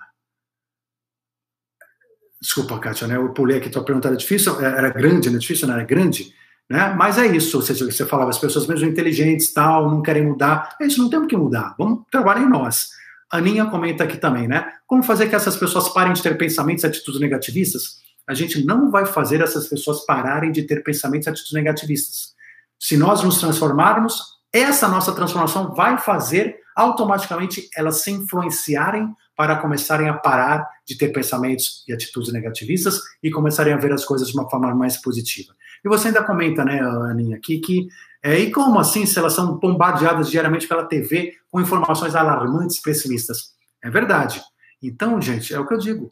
[2.41, 5.39] Desculpa, Kátia, né, eu pulei aqui, tua pergunta era difícil, era grande, né?
[5.39, 6.33] Difícil, não era grande,
[6.71, 6.95] né?
[6.97, 10.77] Mas é isso, seja, você falava, as pessoas mesmo inteligentes, tal, não querem mudar.
[10.81, 12.91] É isso, não temos que mudar, vamos trabalhar em nós.
[13.31, 14.73] Aninha comenta aqui também, né?
[14.87, 17.99] Como fazer que essas pessoas parem de ter pensamentos e atitudes negativistas?
[18.29, 22.35] a gente não vai fazer essas pessoas pararem de ter pensamentos e atitudes negativistas.
[22.79, 30.09] Se nós nos transformarmos, essa nossa transformação vai fazer automaticamente elas se influenciarem para começarem
[30.09, 34.35] a parar de ter pensamentos e atitudes negativistas e começarem a ver as coisas de
[34.35, 35.53] uma forma mais positiva.
[35.85, 37.89] E você ainda comenta, né, Aninha, aqui que
[38.22, 43.53] é, e como assim se elas são bombardeadas diariamente pela TV com informações alarmantes, pessimistas?
[43.83, 44.43] É verdade.
[44.83, 46.09] Então, gente, é o que eu digo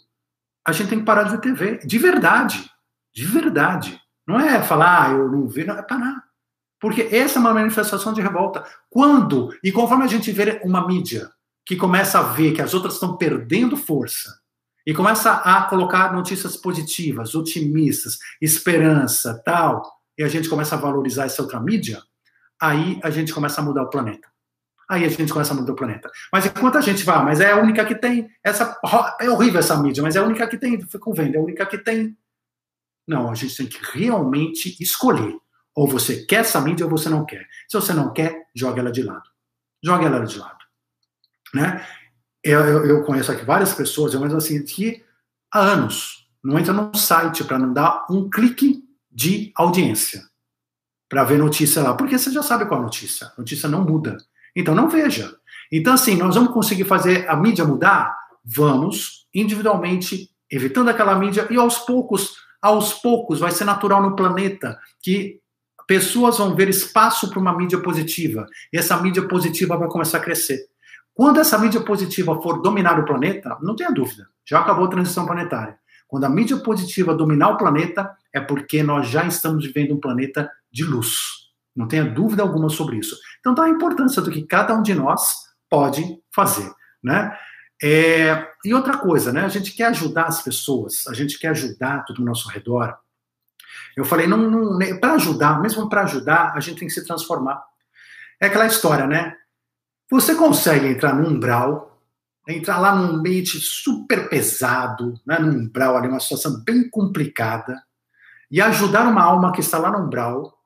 [0.66, 1.78] a gente tem que parar de ver TV.
[1.86, 2.68] De verdade.
[3.14, 4.00] De verdade.
[4.26, 6.24] Não é falar, ah, eu não vi, não, é parar.
[6.86, 8.64] Porque essa é uma manifestação de revolta.
[8.88, 11.28] Quando, e conforme a gente vê uma mídia
[11.64, 14.38] que começa a ver que as outras estão perdendo força,
[14.86, 19.82] e começa a colocar notícias positivas, otimistas, esperança, tal,
[20.16, 22.00] e a gente começa a valorizar essa outra mídia,
[22.62, 24.28] aí a gente começa a mudar o planeta.
[24.88, 26.08] Aí a gente começa a mudar o planeta.
[26.32, 28.30] Mas enquanto a gente vai, mas é a única que tem.
[28.44, 28.78] Essa
[29.20, 30.80] é horrível essa mídia, mas é a única que tem.
[30.86, 32.16] Ficam vendo, é a única que tem.
[33.08, 35.36] Não, a gente tem que realmente escolher.
[35.76, 37.46] Ou você quer essa mídia ou você não quer.
[37.68, 39.28] Se você não quer, joga ela de lado.
[39.84, 40.64] Joga ela de lado.
[41.54, 41.86] Né?
[42.42, 45.04] Eu, eu, eu conheço aqui várias pessoas, eu assim, que
[45.52, 50.22] há anos não entra num site para não dar um clique de audiência
[51.08, 53.32] para ver notícia lá, porque você já sabe qual é a notícia.
[53.36, 54.16] Notícia não muda.
[54.54, 55.36] Então não veja.
[55.70, 58.16] Então, assim, nós vamos conseguir fazer a mídia mudar?
[58.44, 64.78] Vamos, individualmente, evitando aquela mídia, e aos poucos, aos poucos, vai ser natural no planeta
[65.02, 65.40] que
[65.86, 68.46] pessoas vão ver espaço para uma mídia positiva.
[68.72, 70.66] E essa mídia positiva vai começar a crescer.
[71.14, 75.24] Quando essa mídia positiva for dominar o planeta, não tenha dúvida, já acabou a transição
[75.24, 75.78] planetária.
[76.06, 80.50] Quando a mídia positiva dominar o planeta, é porque nós já estamos vivendo um planeta
[80.70, 81.16] de luz.
[81.74, 83.16] Não tenha dúvida alguma sobre isso.
[83.40, 85.34] Então, tá a importância do que cada um de nós
[85.68, 86.70] pode fazer,
[87.02, 87.36] né?
[87.82, 89.44] É, e outra coisa, né?
[89.44, 92.96] A gente quer ajudar as pessoas, a gente quer ajudar tudo ao nosso redor.
[93.96, 97.04] Eu falei, não, não né, para ajudar, mesmo para ajudar, a gente tem que se
[97.04, 97.62] transformar.
[98.40, 99.34] É aquela história, né?
[100.10, 102.00] Você consegue entrar num umbral,
[102.46, 105.38] entrar lá num ambiente super pesado, né?
[105.38, 107.82] num umbral ali, uma situação bem complicada,
[108.50, 110.56] e ajudar uma alma que está lá no umbral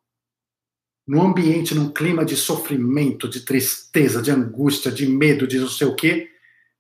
[1.10, 5.88] no ambiente, num clima de sofrimento, de tristeza, de angústia, de medo, de não sei
[5.88, 6.30] o quê,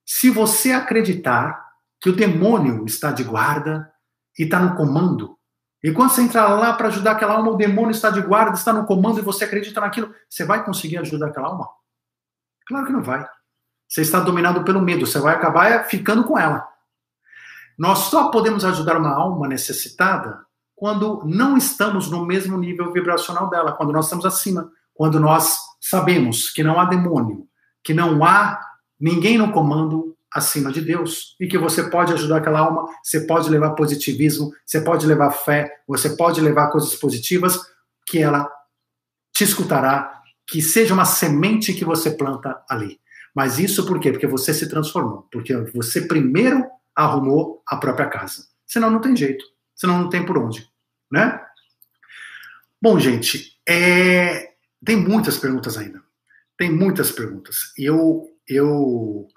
[0.06, 1.60] se você acreditar
[2.00, 3.90] que o demônio está de guarda
[4.38, 5.36] e está no comando,
[5.82, 8.72] e quando você entrar lá para ajudar aquela alma, o demônio está de guarda, está
[8.72, 11.68] no comando e você acredita naquilo, você vai conseguir ajudar aquela alma?
[12.66, 13.26] Claro que não vai.
[13.88, 16.68] Você está dominado pelo medo, você vai acabar ficando com ela.
[17.78, 20.44] Nós só podemos ajudar uma alma necessitada
[20.76, 26.50] quando não estamos no mesmo nível vibracional dela, quando nós estamos acima, quando nós sabemos
[26.50, 27.48] que não há demônio,
[27.82, 28.60] que não há
[28.98, 33.50] ninguém no comando acima de Deus e que você pode ajudar aquela alma, você pode
[33.50, 37.58] levar positivismo, você pode levar fé, você pode levar coisas positivas
[38.06, 38.48] que ela
[39.32, 43.00] te escutará, que seja uma semente que você planta ali.
[43.34, 44.10] Mas isso por quê?
[44.10, 46.64] Porque você se transformou, porque você primeiro
[46.94, 48.46] arrumou a própria casa.
[48.66, 50.68] Senão não tem jeito, senão não tem por onde,
[51.10, 51.40] né?
[52.82, 54.54] Bom, gente, é...
[54.84, 56.02] tem muitas perguntas ainda.
[56.56, 57.72] Tem muitas perguntas.
[57.78, 59.28] E eu, eu,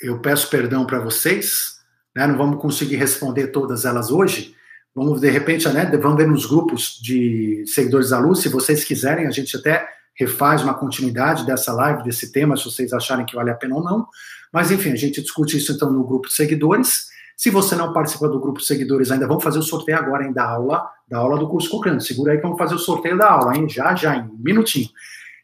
[0.00, 1.78] eu peço perdão para vocês,
[2.14, 2.26] né?
[2.26, 4.54] não vamos conseguir responder todas elas hoje.
[4.94, 9.26] Vamos, de repente, né, vamos ver nos grupos de seguidores da luz, se vocês quiserem,
[9.26, 9.86] a gente até
[10.18, 13.84] refaz uma continuidade dessa live, desse tema, se vocês acharem que vale a pena ou
[13.84, 14.08] não.
[14.52, 17.06] Mas, enfim, a gente discute isso então no grupo de seguidores.
[17.36, 20.32] Se você não participa do grupo de seguidores ainda, vamos fazer o sorteio agora, hein,
[20.32, 22.00] da aula, da aula do curso Cochrane.
[22.00, 23.68] Segura aí que vamos fazer o sorteio da aula, hein?
[23.68, 24.88] Já, já, em um minutinho.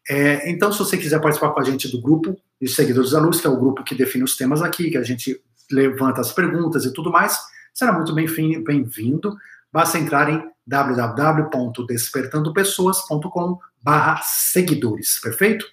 [0.08, 3.40] É, então, se você quiser participar com a gente do grupo de seguidores da luz,
[3.40, 5.40] que é o grupo que define os temas aqui, que a gente
[5.70, 7.38] levanta as perguntas e tudo mais,
[7.72, 9.34] será muito bem-vindo.
[9.72, 15.66] Basta entrar em www.despertandopessoas.com barra seguidores, perfeito?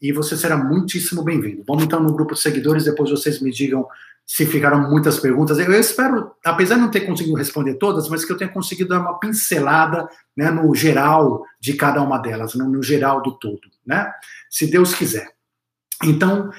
[0.00, 1.62] E você será muitíssimo bem-vindo.
[1.66, 3.86] Vamos então no grupo de seguidores, depois vocês me digam
[4.26, 5.58] se ficaram muitas perguntas.
[5.58, 9.00] Eu espero, apesar de não ter conseguido responder todas, mas que eu tenha conseguido dar
[9.00, 14.10] uma pincelada né, no geral de cada uma delas, no geral do todo, né?
[14.50, 15.28] Se Deus quiser.
[16.02, 16.50] Então,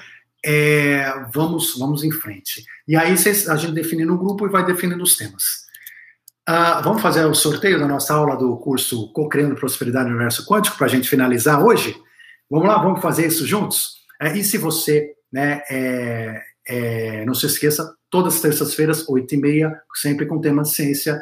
[0.44, 2.64] é, vamos, vamos em frente.
[2.86, 5.66] E aí vocês, a gente define no grupo e vai definindo os temas.
[6.48, 10.76] Uh, vamos fazer o sorteio da nossa aula do curso Co-Criando Prosperidade no Universo Quântico
[10.76, 11.96] para a gente finalizar hoje?
[12.48, 13.96] Vamos lá, vamos fazer isso juntos?
[14.22, 20.26] É, e se você né, é, é, não se esqueça, todas as terças-feiras, 8h30, sempre
[20.26, 21.20] com o tema ciência,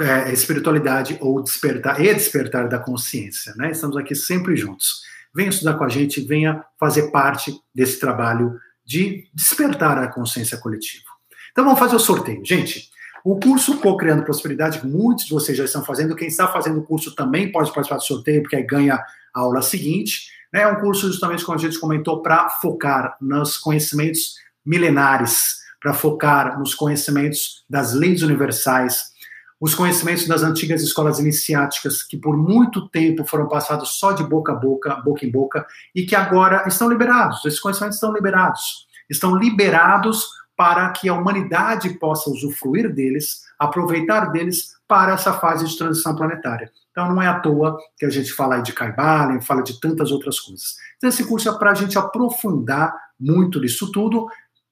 [0.00, 3.54] é, espiritualidade ou despertar e despertar da consciência.
[3.56, 3.70] Né?
[3.70, 5.02] Estamos aqui sempre juntos.
[5.34, 11.04] Venha estudar com a gente, venha fazer parte desse trabalho de despertar a consciência coletiva.
[11.50, 12.44] Então vamos fazer o sorteio.
[12.44, 12.90] Gente,
[13.24, 16.14] o curso Co-Criando Prosperidade, muitos de vocês já estão fazendo.
[16.14, 18.94] Quem está fazendo o curso também pode participar do sorteio, porque aí ganha
[19.34, 20.30] a aula seguinte.
[20.52, 26.58] É um curso justamente, como a gente comentou, para focar nos conhecimentos milenares, para focar
[26.58, 29.15] nos conhecimentos das leis universais,
[29.60, 34.52] os conhecimentos das antigas escolas iniciáticas, que por muito tempo foram passados só de boca
[34.52, 37.44] a boca, boca em boca, e que agora estão liberados.
[37.44, 38.86] Esses conhecimentos estão liberados.
[39.08, 40.26] Estão liberados
[40.56, 46.70] para que a humanidade possa usufruir deles, aproveitar deles para essa fase de transição planetária.
[46.90, 50.40] Então não é à toa que a gente fala de Kaibalen, fala de tantas outras
[50.40, 50.76] coisas.
[50.96, 54.26] Então esse curso é para a gente aprofundar muito disso tudo,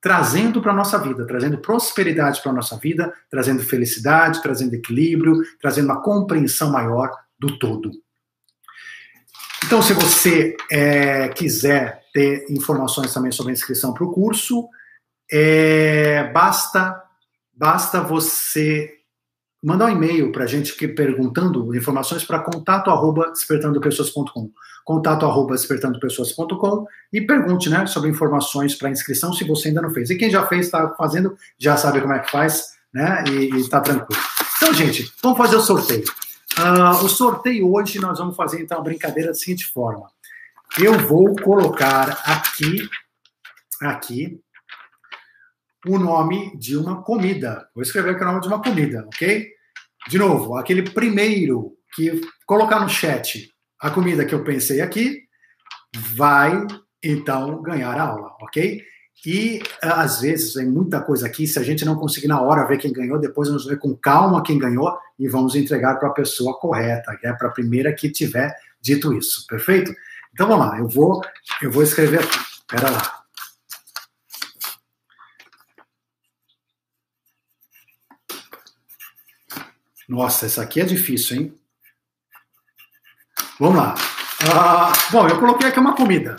[0.05, 5.41] trazendo para a nossa vida, trazendo prosperidade para a nossa vida, trazendo felicidade, trazendo equilíbrio,
[5.59, 7.91] trazendo uma compreensão maior do todo.
[9.65, 14.69] Então, se você é, quiser ter informações também sobre a inscrição para o curso,
[15.33, 17.03] é, basta,
[17.51, 18.93] basta você
[19.63, 24.51] mandar um e-mail para a gente que perguntando informações para contato arroba despertandopessoas.com
[24.85, 30.11] contato arroba despertandopessoas.com e pergunte né, sobre informações para inscrição se você ainda não fez.
[30.11, 33.25] E quem já fez, está fazendo, já sabe como é que faz, né?
[33.29, 34.23] E está tranquilo.
[34.57, 36.05] Então, gente, vamos fazer o sorteio.
[36.59, 40.07] Uh, o sorteio hoje nós vamos fazer então a brincadeira da seguinte forma.
[40.79, 42.89] Eu vou colocar aqui,
[43.81, 44.41] aqui,
[45.87, 47.69] o nome de uma comida.
[47.75, 49.49] Vou escrever aqui o nome de uma comida, ok?
[50.09, 55.25] De novo, aquele primeiro que colocar no chat a comida que eu pensei aqui,
[56.15, 56.67] vai
[57.03, 58.83] então ganhar a aula, ok?
[59.27, 62.79] E às vezes vem muita coisa aqui, se a gente não conseguir na hora ver
[62.79, 66.59] quem ganhou, depois vamos ver com calma quem ganhou e vamos entregar para a pessoa
[66.59, 69.95] correta, que é para a primeira que tiver dito isso, perfeito?
[70.33, 71.23] Então vamos lá, eu vou,
[71.63, 73.25] eu vou escrever aqui, espera lá.
[80.07, 81.64] Nossa, essa aqui é difícil, hein?
[83.59, 83.95] Vamos lá.
[84.53, 86.35] Ah, bom, eu coloquei aqui uma comida.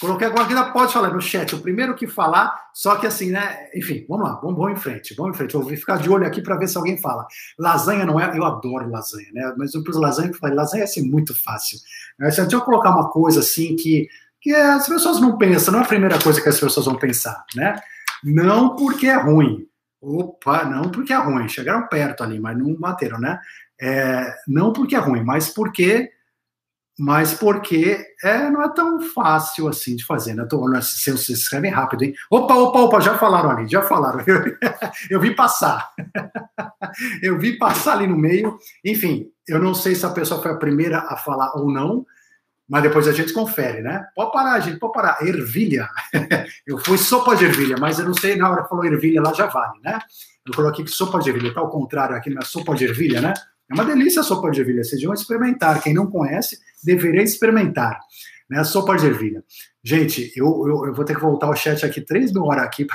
[0.00, 3.68] Coloquei agora aqui, pode falar no chat, o primeiro que falar, só que assim, né?
[3.72, 5.54] Enfim, vamos lá, vamos, vamos em frente, vamos em frente.
[5.54, 7.26] Eu vou ficar de olho aqui para ver se alguém fala.
[7.58, 9.54] Lasanha não é, eu adoro lasanha, né?
[9.56, 11.78] Mas eu pus lasanha e falei, lasanha é assim muito fácil.
[12.30, 14.08] Se a gente colocar uma coisa assim que,
[14.40, 17.44] que as pessoas não pensam, não é a primeira coisa que as pessoas vão pensar,
[17.54, 17.80] né?
[18.24, 19.66] Não porque é ruim,
[20.00, 23.38] Opa, não porque é ruim, chegaram perto ali, mas não bateram, né?
[23.80, 26.10] É, não porque é ruim, mas porque
[26.98, 30.44] mas porque é, não é tão fácil assim de fazer, né?
[30.44, 32.14] Tô, vocês escrevem rápido, hein?
[32.30, 34.22] Opa, opa, opa, já falaram ali, já falaram.
[34.26, 34.42] Eu,
[35.10, 35.90] eu vi passar.
[37.22, 38.58] eu vi passar ali no meio.
[38.84, 42.04] Enfim, eu não sei se a pessoa foi a primeira a falar ou não,
[42.68, 44.04] mas depois a gente confere, né?
[44.14, 45.26] Pode parar, gente, pode parar.
[45.26, 45.88] Ervilha.
[46.66, 49.32] eu fui sopa de ervilha, mas eu não sei, na hora que falou ervilha lá
[49.32, 49.98] já vale, né?
[50.46, 53.20] Eu coloquei que sopa de ervilha, tá ao contrário aqui, não é sopa de ervilha,
[53.20, 53.32] né?
[53.72, 55.82] É uma delícia a sopa de ervilha, vocês deviam experimentar.
[55.82, 57.98] Quem não conhece, deveria experimentar.
[58.48, 58.58] Né?
[58.58, 59.42] A sopa de ervilha.
[59.82, 62.86] Gente, eu, eu, eu vou ter que voltar ao chat aqui, três mil horas aqui.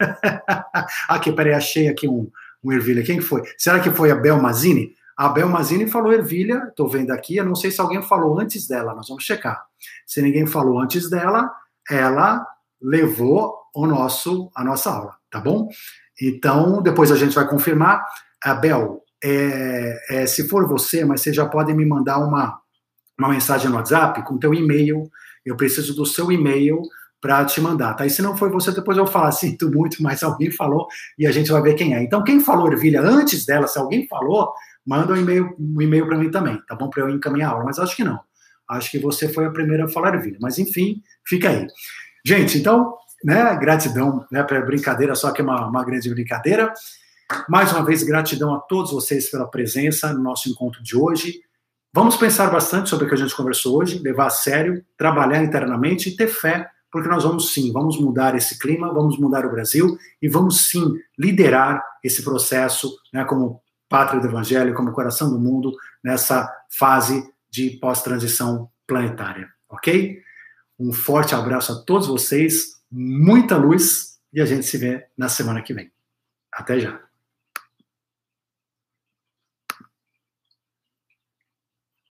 [1.08, 2.30] aqui, peraí, achei aqui um,
[2.64, 3.02] um ervilha.
[3.02, 3.42] Quem foi?
[3.58, 4.94] Será que foi a Bel Mazini?
[5.14, 8.66] A Bel Mazini falou ervilha, estou vendo aqui, eu não sei se alguém falou antes
[8.66, 9.62] dela, nós vamos checar.
[10.06, 11.52] Se ninguém falou antes dela,
[11.88, 12.44] ela
[12.80, 15.68] levou o nosso, a nossa aula, tá bom?
[16.20, 18.04] Então, depois a gente vai confirmar.
[18.42, 22.60] Abel, é, é, se for você, mas você já pode me mandar uma,
[23.18, 25.10] uma mensagem no WhatsApp com teu e-mail.
[25.44, 26.82] Eu preciso do seu e-mail
[27.22, 28.04] para te mandar, tá?
[28.04, 30.86] E se não foi você, depois eu falo, sinto muito, mas alguém falou
[31.18, 32.02] e a gente vai ver quem é.
[32.02, 34.52] Então, quem falou ervilha antes dela, se alguém falou,
[34.86, 36.90] manda um e-mail um e-mail para mim também, tá bom?
[36.90, 38.20] Para eu encaminhar a aula, mas acho que não.
[38.68, 41.66] Acho que você foi a primeira a falar ervilha, mas enfim, fica aí.
[42.26, 42.94] Gente, então,
[43.24, 46.74] né, gratidão, né, para brincadeira, só que é uma, uma grande brincadeira.
[47.48, 51.40] Mais uma vez, gratidão a todos vocês pela presença no nosso encontro de hoje.
[51.92, 56.08] Vamos pensar bastante sobre o que a gente conversou hoje, levar a sério, trabalhar internamente
[56.08, 59.96] e ter fé, porque nós vamos sim, vamos mudar esse clima, vamos mudar o Brasil
[60.20, 65.72] e vamos sim liderar esse processo, né, como pátria do Evangelho, como coração do mundo,
[66.02, 70.20] nessa fase de pós-transição planetária, ok?
[70.78, 75.62] Um forte abraço a todos vocês, muita luz e a gente se vê na semana
[75.62, 75.92] que vem.
[76.52, 77.03] Até já.